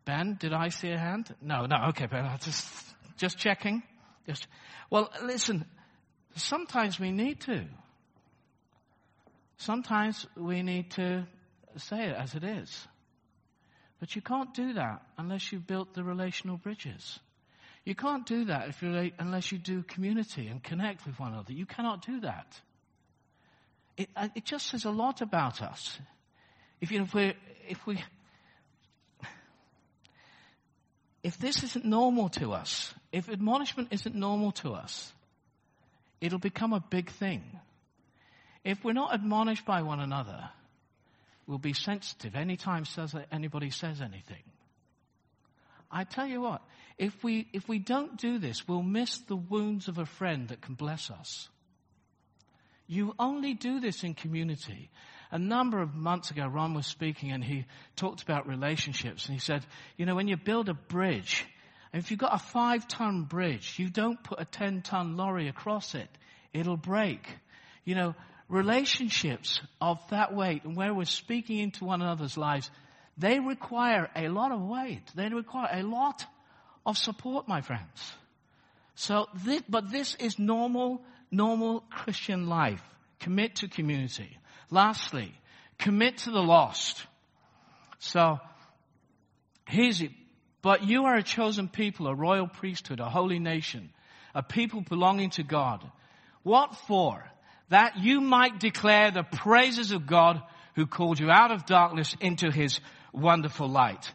Ben, 0.05 0.37
did 0.39 0.53
I 0.53 0.69
see 0.69 0.91
a 0.91 0.99
hand? 0.99 1.35
No, 1.41 1.67
no, 1.67 1.87
okay, 1.91 2.07
Ben, 2.07 2.29
just, 2.41 2.67
just 3.17 3.39
checking. 3.39 3.83
Just, 4.27 4.47
well, 4.91 5.11
listen, 5.23 5.65
sometimes 6.37 6.99
we 6.99 7.13
need 7.13 7.41
to. 7.43 7.65
Sometimes 9.59 10.27
we 10.37 10.63
need 10.63 10.91
to 10.93 11.27
say 11.77 12.09
it 12.09 12.17
as 12.17 12.35
it 12.35 12.45
is. 12.45 12.87
But 13.99 14.15
you 14.15 14.23
can't 14.23 14.53
do 14.53 14.75
that 14.75 15.03
unless 15.17 15.51
you've 15.53 15.67
built 15.67 15.95
the 15.95 16.05
relational 16.05 16.57
bridges. 16.57 17.19
You 17.85 17.95
can't 17.95 18.27
do 18.27 18.47
that 18.47 18.69
if 18.69 18.83
you 18.83 19.13
unless 19.19 19.53
you 19.53 19.59
do 19.59 19.83
community 19.83 20.49
and 20.49 20.63
connect 20.63 21.07
with 21.07 21.19
one 21.19 21.33
another. 21.33 21.53
You 21.53 21.67
cannot 21.67 22.05
do 22.05 22.21
that. 22.21 22.61
It, 23.97 24.11
uh, 24.15 24.29
it 24.35 24.45
just 24.45 24.67
says 24.67 24.85
a 24.85 24.91
lot 24.91 25.23
about 25.23 25.63
us. 25.63 25.99
If, 26.81 26.93
you 26.93 26.99
know, 26.99 27.05
if, 27.05 27.15
we 27.15 27.35
if 27.69 27.87
we 27.87 28.03
if 31.23 31.39
this 31.39 31.65
isn't 31.65 31.85
normal 31.85 32.29
to 32.29 32.53
us, 32.53 32.95
if 33.11 33.29
admonishment 33.29 33.89
isn't 33.91 34.15
normal 34.15 34.53
to 34.53 34.75
us, 34.75 35.13
it'll 36.21 36.39
become 36.39 36.73
a 36.73 36.79
big 36.79 37.11
thing. 37.11 37.43
If 38.63 38.85
we're 38.85 38.93
not 38.93 39.13
admonished 39.13 39.65
by 39.65 39.83
one 39.83 39.99
another, 39.99 40.51
we'll 41.47 41.59
be 41.59 41.73
sensitive 41.73 42.37
anytime 42.37 42.85
says 42.85 43.13
anybody 43.33 43.71
says 43.71 44.01
anything. 44.01 44.43
I 45.91 46.05
tell 46.05 46.27
you 46.27 46.41
what, 46.41 46.63
if 46.99 47.25
we, 47.25 47.49
if 47.53 47.69
we 47.69 47.79
don't 47.79 48.17
do 48.17 48.39
this, 48.39 48.69
we'll 48.69 48.83
miss 48.83 49.19
the 49.19 49.37
wounds 49.37 49.89
of 49.89 49.99
a 49.99 50.07
friend 50.07 50.49
that 50.49 50.61
can 50.61 50.75
bless 50.75 51.11
us. 51.11 51.49
You 52.87 53.15
only 53.19 53.55
do 53.55 53.81
this 53.81 54.05
in 54.05 54.15
community. 54.15 54.91
A 55.31 55.39
number 55.39 55.81
of 55.81 55.95
months 55.95 56.31
ago, 56.31 56.47
Ron 56.47 56.75
was 56.75 56.87
speaking 56.87 57.33
and 57.33 57.43
he 57.43 57.67
talked 57.97 58.23
about 58.23 58.47
relationships 58.47 59.27
and 59.27 59.35
he 59.35 59.41
said, 59.41 59.65
you 59.97 60.07
know, 60.07 60.15
when 60.15 60.29
you 60.29 60.37
build 60.37 60.69
a 60.69 60.75
bridge, 60.75 61.45
if 61.93 62.11
you've 62.11 62.21
got 62.21 62.35
a 62.35 62.39
five 62.39 62.87
ton 62.87 63.25
bridge, 63.25 63.79
you 63.79 63.89
don't 63.89 64.23
put 64.23 64.41
a 64.41 64.45
10 64.45 64.83
ton 64.83 65.17
lorry 65.17 65.49
across 65.49 65.95
it. 65.95 66.09
It'll 66.53 66.77
break. 66.77 67.27
You 67.85 67.95
know, 67.95 68.15
relationships 68.49 69.61
of 69.81 69.99
that 70.11 70.35
weight 70.35 70.65
and 70.65 70.77
where 70.77 70.95
we're 70.95 71.05
speaking 71.05 71.59
into 71.59 71.85
one 71.85 72.03
another's 72.03 72.37
lives, 72.37 72.71
they 73.19 73.41
require 73.41 74.11
a 74.15 74.29
lot 74.29 74.53
of 74.53 74.61
weight. 74.61 75.03
They 75.15 75.29
require 75.29 75.69
a 75.73 75.83
lot 75.83 76.25
of 76.85 76.99
support, 76.99 77.49
my 77.49 77.63
friends. 77.63 78.13
So 78.95 79.27
this, 79.35 79.63
but 79.69 79.91
this 79.91 80.15
is 80.17 80.39
normal, 80.39 81.03
normal 81.31 81.81
Christian 81.91 82.49
life. 82.49 82.83
Commit 83.21 83.57
to 83.57 83.69
community. 83.69 84.39
Lastly, 84.71 85.33
commit 85.79 86.19
to 86.19 86.31
the 86.31 86.43
lost. 86.43 87.07
So, 87.99 88.39
here's 89.67 90.01
it. 90.01 90.11
But 90.63 90.85
you 90.85 91.05
are 91.05 91.17
a 91.17 91.23
chosen 91.23 91.69
people, 91.69 92.09
a 92.09 92.15
royal 92.15 92.49
priesthood, 92.49 93.01
a 93.01 93.09
holy 93.09 93.39
nation, 93.39 93.91
a 94.35 94.43
people 94.43 94.81
belonging 94.81 95.31
to 95.31 95.43
God. 95.43 95.89
What 96.43 96.77
for? 96.89 97.25
That 97.69 97.99
you 97.99 98.21
might 98.21 98.61
declare 98.61 99.11
the 99.11 99.23
praises 99.23 99.93
of 99.93 100.07
God 100.07 100.43
who 100.75 100.87
called 100.87 101.19
you 101.19 101.31
out 101.31 101.53
of 101.53 101.67
darkness 101.67 102.17
into 102.21 102.51
his 102.51 102.81
wonderful 103.13 103.69
light. 103.69 104.13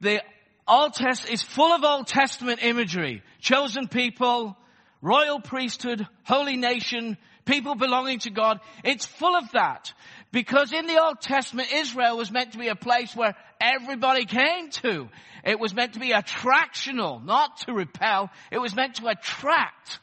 The 0.00 0.22
Old 0.66 0.94
Testament 0.94 1.32
is 1.32 1.42
full 1.42 1.72
of 1.72 1.82
Old 1.82 2.06
Testament 2.06 2.62
imagery. 2.62 3.22
Chosen 3.40 3.88
people, 3.88 4.56
royal 5.00 5.40
priesthood, 5.40 6.06
holy 6.24 6.56
nation, 6.56 7.16
people 7.48 7.74
belonging 7.74 8.20
to 8.20 8.30
God. 8.30 8.60
It's 8.84 9.06
full 9.06 9.34
of 9.34 9.50
that. 9.52 9.92
Because 10.30 10.72
in 10.72 10.86
the 10.86 11.02
Old 11.02 11.20
Testament, 11.20 11.72
Israel 11.72 12.18
was 12.18 12.30
meant 12.30 12.52
to 12.52 12.58
be 12.58 12.68
a 12.68 12.76
place 12.76 13.16
where 13.16 13.34
everybody 13.60 14.26
came 14.26 14.70
to. 14.82 15.08
It 15.44 15.58
was 15.58 15.74
meant 15.74 15.94
to 15.94 16.00
be 16.00 16.10
attractional, 16.10 17.24
not 17.24 17.60
to 17.60 17.72
repel. 17.72 18.30
It 18.52 18.58
was 18.58 18.76
meant 18.76 18.96
to 18.96 19.08
attract. 19.08 19.98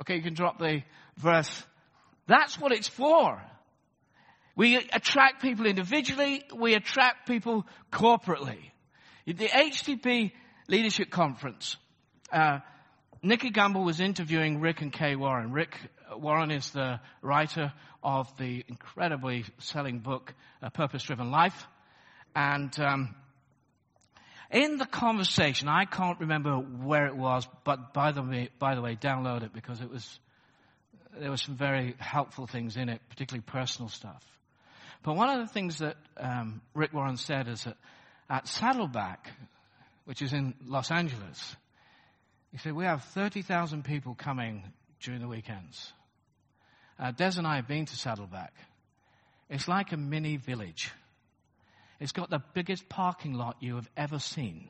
Okay, 0.00 0.16
you 0.16 0.22
can 0.22 0.34
drop 0.34 0.58
the 0.58 0.82
verse. 1.18 1.62
That's 2.26 2.58
what 2.58 2.72
it's 2.72 2.88
for. 2.88 3.42
We 4.56 4.76
attract 4.76 5.42
people 5.42 5.66
individually, 5.66 6.44
we 6.54 6.74
attract 6.74 7.26
people 7.26 7.66
corporately. 7.90 8.58
The 9.26 9.48
HTB 9.48 10.32
Leadership 10.68 11.10
Conference, 11.10 11.76
uh, 12.30 12.58
Nicky 13.22 13.50
Gumbel 13.50 13.84
was 13.84 14.00
interviewing 14.00 14.60
Rick 14.60 14.82
and 14.82 14.92
Kay 14.92 15.16
Warren. 15.16 15.52
Rick 15.52 15.78
Warren 16.20 16.50
is 16.50 16.70
the 16.70 17.00
writer 17.20 17.72
of 18.02 18.34
the 18.36 18.64
incredibly 18.68 19.44
selling 19.58 20.00
book, 20.00 20.34
A 20.60 20.70
Purpose 20.70 21.02
Driven 21.04 21.30
Life. 21.30 21.66
And 22.34 22.78
um, 22.80 23.14
in 24.50 24.78
the 24.78 24.86
conversation, 24.86 25.68
I 25.68 25.84
can't 25.84 26.20
remember 26.20 26.56
where 26.56 27.06
it 27.06 27.16
was, 27.16 27.46
but 27.64 27.94
by 27.94 28.12
the 28.12 28.22
way, 28.22 28.50
by 28.58 28.74
the 28.74 28.82
way, 28.82 28.96
download 28.96 29.42
it 29.42 29.52
because 29.52 29.80
it 29.80 29.90
was 29.90 30.18
there 31.18 31.30
were 31.30 31.36
some 31.36 31.56
very 31.56 31.94
helpful 31.98 32.46
things 32.46 32.76
in 32.76 32.88
it, 32.88 33.00
particularly 33.10 33.42
personal 33.46 33.88
stuff. 33.88 34.24
But 35.02 35.14
one 35.14 35.28
of 35.28 35.46
the 35.46 35.52
things 35.52 35.78
that 35.78 35.96
um, 36.16 36.62
Rick 36.74 36.94
Warren 36.94 37.16
said 37.16 37.48
is 37.48 37.64
that 37.64 37.76
at 38.30 38.48
Saddleback, 38.48 39.30
which 40.04 40.22
is 40.22 40.32
in 40.32 40.54
Los 40.64 40.90
Angeles, 40.90 41.56
he 42.50 42.58
said 42.58 42.72
we 42.72 42.84
have 42.84 43.04
thirty 43.04 43.42
thousand 43.42 43.84
people 43.84 44.14
coming 44.14 44.64
during 45.00 45.20
the 45.20 45.28
weekends. 45.28 45.92
Uh, 47.02 47.10
Des 47.10 47.36
and 47.36 47.48
I 47.48 47.56
have 47.56 47.66
been 47.66 47.84
to 47.84 47.96
Saddleback. 47.96 48.52
It's 49.50 49.66
like 49.66 49.90
a 49.90 49.96
mini 49.96 50.36
village. 50.36 50.92
It's 51.98 52.12
got 52.12 52.30
the 52.30 52.40
biggest 52.54 52.88
parking 52.88 53.34
lot 53.34 53.56
you 53.58 53.74
have 53.74 53.90
ever 53.96 54.20
seen. 54.20 54.68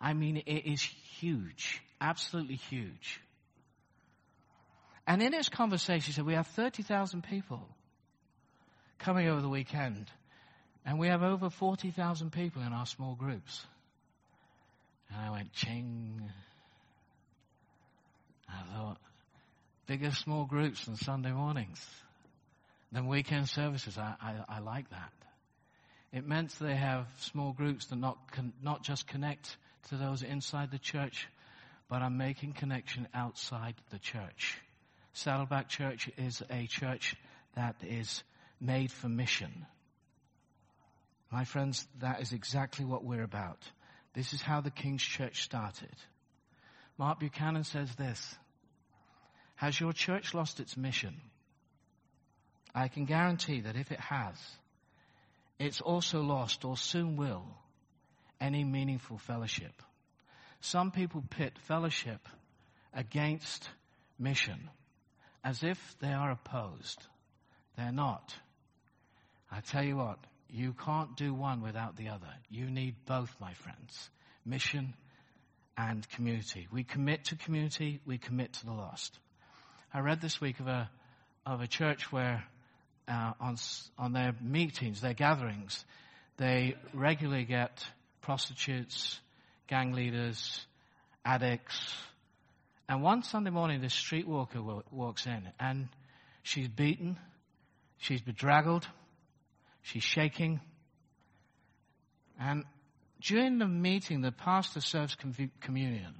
I 0.00 0.12
mean, 0.12 0.36
it 0.46 0.64
is 0.64 0.80
huge, 1.18 1.82
absolutely 2.00 2.54
huge. 2.54 3.20
And 5.08 5.20
in 5.20 5.32
his 5.32 5.48
conversation, 5.48 6.06
he 6.06 6.12
said, 6.12 6.24
We 6.24 6.34
have 6.34 6.46
30,000 6.46 7.24
people 7.24 7.66
coming 9.00 9.26
over 9.26 9.40
the 9.40 9.48
weekend, 9.48 10.08
and 10.84 11.00
we 11.00 11.08
have 11.08 11.24
over 11.24 11.50
40,000 11.50 12.30
people 12.30 12.62
in 12.62 12.72
our 12.72 12.86
small 12.86 13.16
groups. 13.16 13.66
And 15.10 15.20
I 15.20 15.30
went, 15.32 15.52
ching. 15.52 16.30
I 18.48 18.76
thought, 18.76 18.98
bigger 19.86 20.10
small 20.10 20.44
groups 20.44 20.84
than 20.84 20.96
Sunday 20.96 21.32
mornings, 21.32 21.84
than 22.92 23.06
weekend 23.06 23.48
services. 23.48 23.96
I, 23.98 24.14
I, 24.20 24.56
I 24.56 24.58
like 24.60 24.90
that. 24.90 25.12
It 26.12 26.26
meant 26.26 26.52
they 26.58 26.74
have 26.74 27.06
small 27.18 27.52
groups 27.52 27.86
that 27.86 27.96
not, 27.96 28.32
con, 28.32 28.52
not 28.62 28.82
just 28.82 29.06
connect 29.06 29.56
to 29.88 29.96
those 29.96 30.22
inside 30.22 30.70
the 30.70 30.78
church, 30.78 31.28
but 31.88 32.02
are 32.02 32.10
making 32.10 32.52
connection 32.52 33.06
outside 33.14 33.74
the 33.90 33.98
church. 33.98 34.58
Saddleback 35.12 35.68
Church 35.68 36.10
is 36.16 36.42
a 36.50 36.66
church 36.66 37.16
that 37.54 37.76
is 37.82 38.22
made 38.60 38.90
for 38.90 39.08
mission. 39.08 39.66
My 41.30 41.44
friends, 41.44 41.86
that 42.00 42.20
is 42.20 42.32
exactly 42.32 42.84
what 42.84 43.04
we're 43.04 43.22
about. 43.22 43.58
This 44.14 44.32
is 44.32 44.42
how 44.42 44.60
the 44.60 44.70
King's 44.70 45.02
Church 45.02 45.42
started. 45.42 45.94
Mark 46.98 47.20
Buchanan 47.20 47.64
says 47.64 47.94
this 47.94 48.36
has 49.56 49.78
your 49.78 49.92
church 49.92 50.34
lost 50.34 50.60
its 50.60 50.76
mission? 50.76 51.14
I 52.74 52.88
can 52.88 53.06
guarantee 53.06 53.62
that 53.62 53.76
if 53.76 53.90
it 53.90 54.00
has, 54.00 54.36
it's 55.58 55.80
also 55.80 56.20
lost 56.20 56.64
or 56.64 56.76
soon 56.76 57.16
will 57.16 57.44
any 58.40 58.64
meaningful 58.64 59.18
fellowship. 59.18 59.72
Some 60.60 60.90
people 60.90 61.24
pit 61.30 61.54
fellowship 61.66 62.28
against 62.92 63.68
mission 64.18 64.68
as 65.44 65.62
if 65.62 65.78
they 66.00 66.12
are 66.12 66.32
opposed. 66.32 67.02
They're 67.76 67.92
not. 67.92 68.34
I 69.50 69.60
tell 69.60 69.84
you 69.84 69.96
what, 69.96 70.18
you 70.50 70.74
can't 70.84 71.16
do 71.16 71.32
one 71.32 71.62
without 71.62 71.96
the 71.96 72.08
other. 72.08 72.28
You 72.50 72.66
need 72.66 72.94
both, 73.06 73.34
my 73.40 73.54
friends. 73.54 74.10
Mission 74.44 74.94
and 75.76 76.08
community. 76.10 76.66
We 76.72 76.84
commit 76.84 77.26
to 77.26 77.36
community, 77.36 78.00
we 78.06 78.18
commit 78.18 78.54
to 78.54 78.66
the 78.66 78.72
lost. 78.72 79.18
I 79.94 80.00
read 80.00 80.20
this 80.20 80.40
week 80.40 80.60
of 80.60 80.66
a, 80.66 80.90
of 81.46 81.60
a 81.60 81.66
church 81.66 82.10
where 82.12 82.44
uh, 83.08 83.32
on, 83.40 83.56
on 83.98 84.12
their 84.12 84.34
meetings, 84.40 85.00
their 85.00 85.14
gatherings, 85.14 85.84
they 86.36 86.74
regularly 86.92 87.44
get 87.44 87.84
prostitutes, 88.20 89.20
gang 89.68 89.92
leaders, 89.92 90.66
addicts. 91.24 91.94
And 92.88 93.02
one 93.02 93.22
Sunday 93.22 93.50
morning, 93.50 93.80
this 93.80 93.94
street 93.94 94.26
walker 94.26 94.60
walks 94.90 95.26
in 95.26 95.48
and 95.58 95.88
she's 96.42 96.68
beaten, 96.68 97.16
she's 97.98 98.20
bedraggled, 98.20 98.86
she's 99.82 100.04
shaking. 100.04 100.60
And 102.38 102.64
during 103.20 103.58
the 103.58 103.66
meeting, 103.66 104.20
the 104.20 104.32
pastor 104.32 104.80
serves 104.80 105.16
communion. 105.60 106.14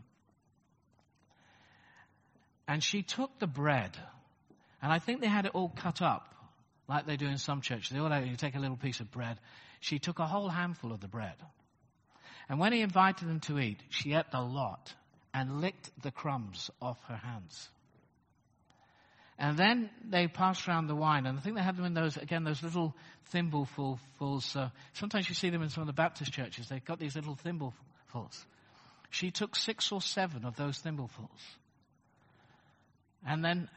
And 2.69 2.83
she 2.83 3.03
took 3.03 3.39
the 3.39 3.47
bread, 3.47 3.97
and 4.83 4.93
I 4.93 4.99
think 4.99 5.21
they 5.21 5.29
had 5.29 5.47
it 5.47 5.53
all 5.55 5.69
cut 5.69 6.03
up, 6.03 6.35
like 6.89 7.07
they 7.07 7.17
do 7.17 7.27
in 7.27 7.39
some 7.39 7.61
churches. 7.61 7.91
They 7.91 7.99
all 7.99 8.11
have, 8.11 8.27
you 8.27 8.37
take 8.37 8.57
a 8.57 8.61
little 8.61 8.77
piece 8.77 9.01
of 9.01 9.11
bread. 9.11 9.39
She 9.81 9.99
took 9.99 10.19
a 10.19 10.27
whole 10.27 10.49
handful 10.49 10.93
of 10.93 11.01
the 11.01 11.09
bread. 11.09 11.35
And 12.49 12.59
when 12.59 12.73
he 12.73 12.81
invited 12.81 13.29
them 13.29 13.41
to 13.41 13.59
eat, 13.59 13.79
she 13.91 14.15
ate 14.15 14.31
the 14.33 14.41
lot 14.41 14.93
and 15.33 15.61
licked 15.61 15.91
the 16.03 16.11
crumbs 16.11 16.71
off 16.81 16.99
her 17.09 17.17
hands. 17.17 17.69
And 19.39 19.57
then 19.57 19.91
they 20.09 20.29
passed 20.29 20.67
around 20.67 20.87
the 20.87 20.95
wine, 20.97 21.27
and 21.27 21.39
I 21.39 21.43
think 21.43 21.57
they 21.57 21.63
had 21.63 21.77
them 21.77 21.85
in 21.85 21.95
those, 21.95 22.17
again, 22.17 22.43
those 22.43 22.63
little 22.63 22.97
thimblefuls. 23.33 24.43
So 24.43 24.71
sometimes 24.95 25.29
you 25.29 25.35
see 25.35 25.51
them 25.51 25.63
in 25.63 25.69
some 25.69 25.83
of 25.83 25.87
the 25.87 25.93
Baptist 25.93 26.33
churches. 26.33 26.69
They've 26.69 26.85
got 26.85 26.99
these 26.99 27.15
little 27.15 27.37
thimblefuls. 27.37 28.45
She 29.11 29.31
took 29.31 29.55
six 29.55 29.93
or 29.93 30.01
seven 30.01 30.45
of 30.45 30.57
those 30.57 30.79
thimblefuls 30.79 31.29
and 33.27 33.45
then, 33.45 33.69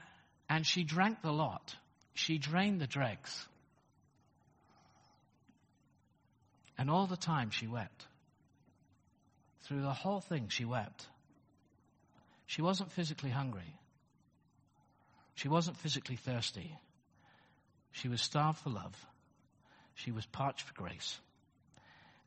and 0.48 0.66
she 0.66 0.84
drank 0.84 1.22
the 1.22 1.32
lot. 1.32 1.76
She 2.14 2.38
drained 2.38 2.80
the 2.80 2.88
dregs. 2.88 3.48
And 6.78 6.90
all 6.90 7.08
the 7.08 7.18
time 7.18 7.50
she 7.50 7.68
wept. 7.68 8.06
Through 9.64 9.82
the 9.82 9.94
whole 9.94 10.22
thing, 10.22 10.48
she 10.50 10.66
wept. 10.66 11.06
She 12.46 12.62
wasn't 12.62 12.92
physically 12.92 13.32
hungry. 13.32 13.76
She 15.36 15.48
wasn't 15.48 15.78
physically 15.78 16.16
thirsty. 16.16 16.76
She 17.92 18.08
was 18.08 18.22
starved 18.22 18.60
for 18.60 18.70
love. 18.70 18.96
She 19.96 20.12
was 20.12 20.26
parched 20.26 20.62
for 20.62 20.74
grace. 20.74 21.20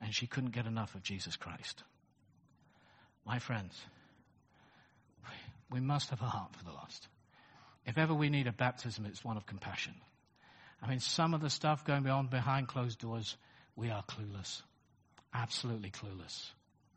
And 0.00 0.14
she 0.14 0.26
couldn't 0.26 0.52
get 0.52 0.66
enough 0.66 0.94
of 0.94 1.02
Jesus 1.02 1.36
Christ. 1.36 1.82
My 3.24 3.38
friends, 3.38 3.74
we 5.72 5.80
must 5.80 6.10
have 6.10 6.20
a 6.20 6.26
heart 6.26 6.54
for 6.54 6.64
the 6.64 6.72
lost. 6.72 7.08
If 7.86 7.98
ever 7.98 8.14
we 8.14 8.28
need 8.28 8.46
a 8.46 8.52
baptism, 8.52 9.06
it's 9.06 9.24
one 9.24 9.36
of 9.36 9.46
compassion. 9.46 9.94
I 10.82 10.88
mean, 10.88 11.00
some 11.00 11.34
of 11.34 11.40
the 11.40 11.50
stuff 11.50 11.84
going 11.84 12.06
on 12.08 12.26
behind 12.26 12.68
closed 12.68 12.98
doors, 12.98 13.36
we 13.76 13.90
are 13.90 14.02
clueless. 14.02 14.62
Absolutely 15.32 15.90
clueless. 15.90 16.50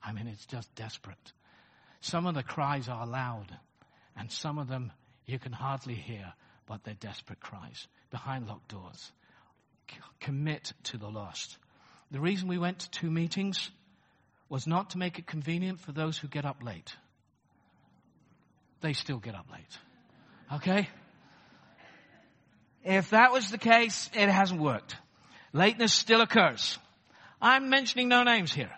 I 0.03 0.11
mean, 0.11 0.27
it's 0.27 0.45
just 0.45 0.73
desperate. 0.75 1.33
Some 2.01 2.27
of 2.27 2.35
the 2.35 2.43
cries 2.43 2.89
are 2.89 3.07
loud, 3.07 3.47
and 4.15 4.31
some 4.31 4.59
of 4.59 4.67
them 4.67 4.91
you 5.25 5.39
can 5.39 5.51
hardly 5.51 5.95
hear, 5.95 6.33
but 6.67 6.83
they're 6.83 6.93
desperate 6.95 7.39
cries 7.39 7.87
behind 8.11 8.47
locked 8.47 8.67
doors. 8.69 9.11
C- 9.89 9.97
commit 10.19 10.73
to 10.83 10.97
the 10.97 11.09
lost. 11.09 11.57
The 12.11 12.19
reason 12.19 12.47
we 12.47 12.57
went 12.57 12.79
to 12.79 12.91
two 12.91 13.09
meetings 13.09 13.71
was 14.49 14.67
not 14.67 14.91
to 14.91 14.97
make 14.97 15.17
it 15.17 15.25
convenient 15.25 15.79
for 15.79 15.91
those 15.91 16.17
who 16.17 16.27
get 16.27 16.45
up 16.45 16.63
late. 16.63 16.95
They 18.85 18.93
still 18.93 19.17
get 19.17 19.33
up 19.33 19.47
late. 19.51 19.79
Okay? 20.57 20.87
If 22.83 23.09
that 23.09 23.31
was 23.31 23.49
the 23.49 23.57
case, 23.57 24.11
it 24.13 24.29
hasn't 24.29 24.61
worked. 24.61 24.95
Lateness 25.53 25.91
still 25.91 26.21
occurs. 26.21 26.77
I'm 27.41 27.71
mentioning 27.71 28.09
no 28.09 28.21
names 28.21 28.53
here. 28.53 28.69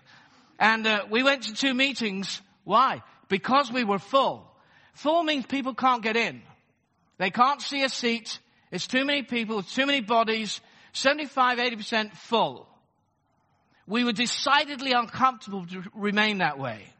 And 0.59 0.87
uh, 0.87 1.07
we 1.11 1.23
went 1.23 1.43
to 1.43 1.53
two 1.53 1.73
meetings. 1.73 2.41
Why? 2.63 3.03
Because 3.27 3.69
we 3.69 3.83
were 3.83 3.99
full. 3.99 4.49
Full 4.93 5.23
means 5.23 5.45
people 5.45 5.73
can't 5.73 6.01
get 6.01 6.15
in. 6.15 6.41
They 7.17 7.29
can't 7.29 7.61
see 7.61 7.83
a 7.83 7.89
seat. 7.89 8.39
It's 8.71 8.87
too 8.87 9.03
many 9.03 9.23
people, 9.23 9.61
too 9.61 9.85
many 9.85 9.99
bodies. 9.99 10.61
75, 10.93 11.57
80% 11.57 12.13
full. 12.13 12.65
We 13.85 14.05
were 14.05 14.13
decidedly 14.13 14.93
uncomfortable 14.93 15.65
to 15.65 15.83
remain 15.93 16.37
that 16.37 16.57
way. 16.57 16.93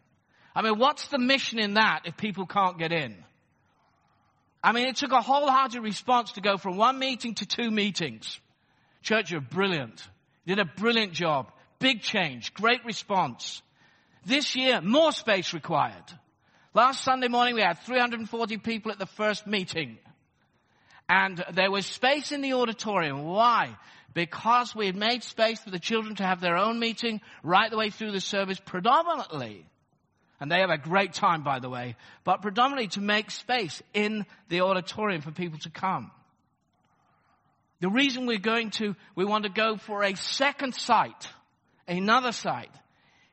I 0.58 0.64
mean, 0.64 0.80
what's 0.80 1.08
the 1.10 1.20
mission 1.20 1.60
in 1.60 1.76
that 1.76 2.02
if 2.06 2.18
people 2.18 2.48
can't 2.48 2.80
get 2.80 2.92
in? 2.92 3.16
I 4.64 4.72
mean, 4.72 4.88
it 4.88 4.96
took 4.96 5.12
a 5.12 5.22
wholehearted 5.22 5.84
response 5.84 6.32
to 6.32 6.42
go 6.42 6.58
from 6.58 6.78
one 6.78 6.98
meeting 6.98 7.36
to 7.36 7.46
two 7.46 7.70
meetings. 7.70 8.40
Church, 9.04 9.30
you're 9.30 9.40
brilliant. 9.40 10.02
Did 10.48 10.58
a 10.58 10.66
brilliant 10.66 11.14
job. 11.14 11.52
Big 11.78 12.02
change. 12.02 12.56
Great 12.56 12.84
response. 12.86 13.62
This 14.26 14.56
year, 14.56 14.82
more 14.82 15.12
space 15.12 15.54
required. 15.54 15.94
Last 16.74 17.04
Sunday 17.04 17.28
morning, 17.28 17.54
we 17.54 17.62
had 17.62 17.78
340 17.84 18.58
people 18.58 18.92
at 18.92 18.98
the 18.98 19.06
first 19.06 19.46
meeting. 19.46 20.00
And 21.08 21.46
there 21.54 21.70
was 21.70 21.86
space 21.86 22.32
in 22.32 22.42
the 22.42 22.54
auditorium. 22.54 23.26
Why? 23.26 23.78
Because 24.16 24.74
we 24.74 24.88
had 24.88 24.96
made 24.96 25.24
space 25.24 25.60
for 25.60 25.70
the 25.70 25.78
children 25.78 26.16
to 26.16 26.26
have 26.26 26.42
their 26.42 26.58
own 26.58 26.80
meeting 26.80 27.22
right 27.44 27.70
the 27.70 27.78
way 27.78 27.92
through 27.92 28.12
the 28.12 28.20
service 28.20 28.60
predominantly. 28.60 29.64
And 30.40 30.52
they 30.52 30.60
have 30.60 30.70
a 30.70 30.78
great 30.78 31.14
time, 31.14 31.44
by 31.44 31.60
the 31.60 31.70
way, 31.70 31.96
but 32.24 32.42
predominantly 32.42 32.90
to 32.90 33.02
make 33.02 33.32
space 33.32 33.82
in 33.94 34.26
the 34.50 34.62
auditorium 34.62 35.22
for 35.22 35.32
people 35.32 35.60
to 35.60 35.70
come. 35.70 36.12
The 37.80 37.90
reason 37.90 38.26
we're 38.26 38.38
going 38.38 38.72
to, 38.72 38.96
we 39.16 39.26
want 39.26 39.44
to 39.44 39.50
go 39.50 39.78
for 39.78 40.04
a 40.04 40.16
second 40.16 40.76
site, 40.76 41.28
another 41.88 42.32
site 42.32 42.72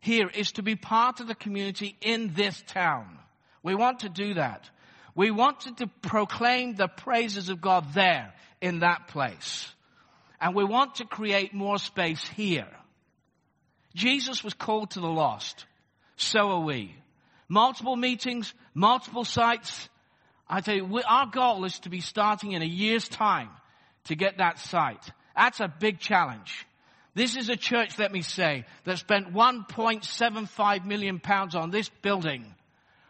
here 0.00 0.28
is 0.28 0.52
to 0.52 0.62
be 0.62 0.76
part 0.76 1.20
of 1.20 1.28
the 1.28 1.34
community 1.34 1.96
in 2.00 2.32
this 2.34 2.62
town. 2.66 3.18
We 3.62 3.74
want 3.74 4.00
to 4.00 4.10
do 4.10 4.34
that. 4.34 4.68
We 5.14 5.30
wanted 5.30 5.78
to 5.78 5.86
proclaim 6.02 6.74
the 6.74 6.88
praises 6.88 7.48
of 7.48 7.60
God 7.60 7.94
there 7.94 8.34
in 8.60 8.80
that 8.80 9.08
place. 9.08 9.72
And 10.40 10.54
we 10.54 10.64
want 10.64 10.96
to 10.96 11.04
create 11.06 11.54
more 11.54 11.78
space 11.78 12.22
here. 12.36 12.68
Jesus 13.94 14.44
was 14.44 14.52
called 14.52 14.90
to 14.90 15.00
the 15.00 15.06
lost. 15.06 15.64
So 16.16 16.50
are 16.50 16.60
we. 16.60 16.94
Multiple 17.48 17.96
meetings, 17.96 18.54
multiple 18.74 19.24
sites. 19.24 19.88
I 20.48 20.60
tell 20.60 20.74
you, 20.74 20.84
we, 20.84 21.02
our 21.02 21.26
goal 21.26 21.64
is 21.64 21.78
to 21.80 21.90
be 21.90 22.00
starting 22.00 22.52
in 22.52 22.62
a 22.62 22.66
year's 22.66 23.08
time 23.08 23.50
to 24.04 24.14
get 24.14 24.38
that 24.38 24.58
site. 24.58 25.10
That's 25.36 25.60
a 25.60 25.68
big 25.68 25.98
challenge. 25.98 26.66
This 27.14 27.36
is 27.36 27.48
a 27.48 27.56
church, 27.56 27.98
let 27.98 28.12
me 28.12 28.22
say, 28.22 28.64
that 28.84 28.98
spent 28.98 29.32
1.75 29.32 30.84
million 30.84 31.20
pounds 31.20 31.54
on 31.54 31.70
this 31.70 31.88
building 32.02 32.44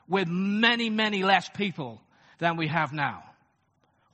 with 0.08 0.28
many, 0.28 0.90
many 0.90 1.22
less 1.22 1.48
people 1.48 2.00
than 2.38 2.56
we 2.56 2.68
have 2.68 2.92
now. 2.92 3.22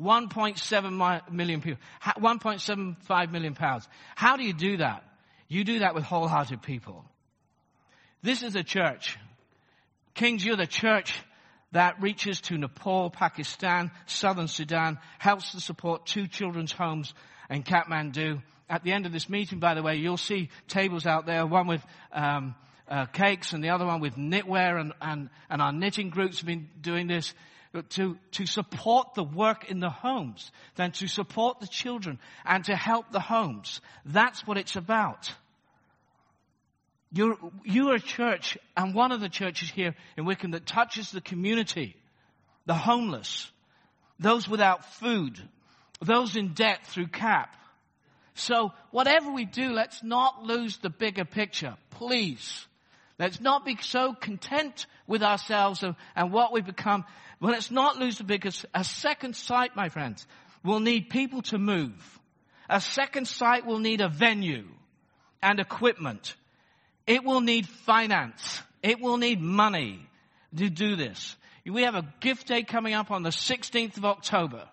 1.7 0.00 1.30
million 1.30 1.60
people, 1.60 1.80
1.75 2.02 3.32
million 3.32 3.54
pounds. 3.54 3.86
How 4.14 4.36
do 4.36 4.44
you 4.44 4.54
do 4.54 4.78
that? 4.78 5.04
You 5.48 5.64
do 5.64 5.80
that 5.80 5.94
with 5.94 6.04
wholehearted 6.04 6.62
people. 6.62 7.04
This 8.22 8.42
is 8.42 8.54
a 8.54 8.62
church. 8.62 9.18
Kings, 10.14 10.44
you're 10.44 10.56
the 10.56 10.66
church 10.66 11.14
that 11.72 12.02
reaches 12.02 12.40
to 12.42 12.58
Nepal, 12.58 13.08
Pakistan, 13.10 13.90
southern 14.06 14.48
Sudan, 14.48 14.98
helps 15.18 15.52
to 15.52 15.60
support 15.60 16.04
two 16.04 16.26
children's 16.26 16.72
homes 16.72 17.14
in 17.48 17.62
Kathmandu. 17.62 18.42
At 18.68 18.84
the 18.84 18.92
end 18.92 19.06
of 19.06 19.12
this 19.12 19.28
meeting, 19.28 19.58
by 19.58 19.74
the 19.74 19.82
way, 19.82 19.96
you'll 19.96 20.16
see 20.16 20.50
tables 20.68 21.06
out 21.06 21.24
there, 21.24 21.46
one 21.46 21.66
with 21.66 21.82
um, 22.12 22.54
uh, 22.88 23.06
cakes 23.06 23.52
and 23.52 23.64
the 23.64 23.70
other 23.70 23.86
one 23.86 24.00
with 24.00 24.16
knitwear 24.16 24.78
and, 24.80 24.92
and, 25.00 25.30
and 25.48 25.62
our 25.62 25.72
knitting 25.72 26.10
groups 26.10 26.40
have 26.40 26.46
been 26.46 26.68
doing 26.80 27.06
this 27.06 27.32
to, 27.90 28.18
to 28.32 28.46
support 28.46 29.14
the 29.14 29.22
work 29.22 29.70
in 29.70 29.78
the 29.78 29.90
homes 29.90 30.50
then 30.74 30.90
to 30.90 31.06
support 31.06 31.60
the 31.60 31.68
children 31.68 32.18
and 32.44 32.64
to 32.64 32.74
help 32.74 33.12
the 33.12 33.20
homes. 33.20 33.80
That's 34.04 34.44
what 34.44 34.58
it's 34.58 34.74
about. 34.74 35.32
You're, 37.12 37.36
you're 37.64 37.94
a 37.94 38.00
church 38.00 38.56
and 38.76 38.94
one 38.94 39.10
of 39.10 39.20
the 39.20 39.28
churches 39.28 39.70
here 39.70 39.94
in 40.16 40.24
Wickham 40.24 40.52
that 40.52 40.66
touches 40.66 41.10
the 41.10 41.20
community, 41.20 41.96
the 42.66 42.74
homeless, 42.74 43.50
those 44.20 44.48
without 44.48 44.84
food, 44.94 45.40
those 46.00 46.36
in 46.36 46.54
debt 46.54 46.86
through 46.86 47.08
CAP. 47.08 47.54
So 48.34 48.72
whatever 48.90 49.32
we 49.32 49.44
do, 49.44 49.72
let's 49.72 50.02
not 50.02 50.44
lose 50.44 50.78
the 50.78 50.90
bigger 50.90 51.24
picture, 51.24 51.76
please. 51.90 52.66
Let's 53.18 53.40
not 53.40 53.66
be 53.66 53.76
so 53.80 54.14
content 54.14 54.86
with 55.06 55.22
ourselves 55.22 55.82
and, 55.82 55.96
and 56.16 56.32
what 56.32 56.52
we 56.52 56.62
become. 56.62 57.04
But 57.40 57.50
let's 57.50 57.70
not 57.70 57.98
lose 57.98 58.18
the 58.18 58.24
biggest. 58.24 58.64
A 58.74 58.84
second 58.84 59.34
site, 59.34 59.74
my 59.74 59.88
friends, 59.88 60.26
will 60.64 60.80
need 60.80 61.10
people 61.10 61.42
to 61.42 61.58
move. 61.58 62.20
A 62.68 62.80
second 62.80 63.26
site 63.26 63.66
will 63.66 63.78
need 63.78 64.00
a 64.00 64.08
venue 64.08 64.68
and 65.42 65.58
equipment. 65.58 66.34
It 67.06 67.24
will 67.24 67.40
need 67.40 67.66
finance. 67.66 68.62
It 68.82 69.00
will 69.00 69.16
need 69.16 69.40
money 69.40 70.00
to 70.56 70.70
do 70.70 70.96
this. 70.96 71.36
We 71.66 71.82
have 71.82 71.94
a 71.94 72.06
gift 72.20 72.48
day 72.48 72.62
coming 72.62 72.94
up 72.94 73.10
on 73.10 73.22
the 73.22 73.30
16th 73.30 73.96
of 73.96 74.04
October. 74.04 74.68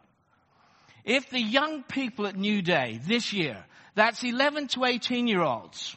If 1.03 1.29
the 1.29 1.41
young 1.41 1.83
people 1.83 2.27
at 2.27 2.35
New 2.35 2.61
Day 2.61 2.99
this 3.05 3.33
year, 3.33 3.63
that's 3.95 4.23
11 4.23 4.67
to 4.69 4.85
18 4.85 5.27
year 5.27 5.41
olds, 5.41 5.95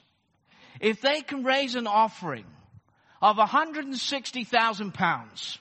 if 0.80 1.00
they 1.00 1.20
can 1.22 1.44
raise 1.44 1.74
an 1.74 1.86
offering 1.86 2.46
of 3.20 3.36
160,000 3.36 4.94
pounds, 4.94 5.58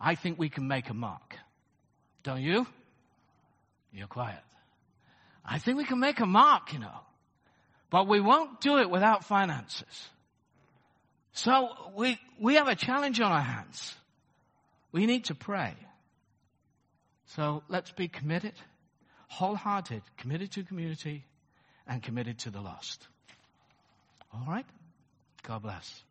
I 0.00 0.14
think 0.14 0.38
we 0.38 0.48
can 0.48 0.68
make 0.68 0.90
a 0.90 0.94
mark. 0.94 1.36
Don't 2.22 2.42
you? 2.42 2.66
You're 3.92 4.06
quiet. 4.06 4.42
I 5.44 5.58
think 5.58 5.78
we 5.78 5.84
can 5.84 6.00
make 6.00 6.20
a 6.20 6.26
mark, 6.26 6.72
you 6.72 6.78
know. 6.78 7.00
But 7.90 8.08
we 8.08 8.20
won't 8.20 8.60
do 8.60 8.78
it 8.78 8.90
without 8.90 9.24
finances. 9.24 10.08
So 11.32 11.68
we, 11.96 12.18
we 12.40 12.54
have 12.54 12.68
a 12.68 12.74
challenge 12.74 13.20
on 13.20 13.30
our 13.30 13.40
hands. 13.40 13.94
We 14.92 15.06
need 15.06 15.26
to 15.26 15.34
pray. 15.34 15.74
So 17.26 17.62
let's 17.68 17.90
be 17.90 18.08
committed, 18.08 18.54
wholehearted, 19.28 20.02
committed 20.16 20.52
to 20.52 20.62
community, 20.62 21.24
and 21.86 22.02
committed 22.02 22.38
to 22.40 22.50
the 22.50 22.60
lost. 22.60 23.06
All 24.32 24.44
right? 24.46 24.66
God 25.42 25.62
bless. 25.62 26.02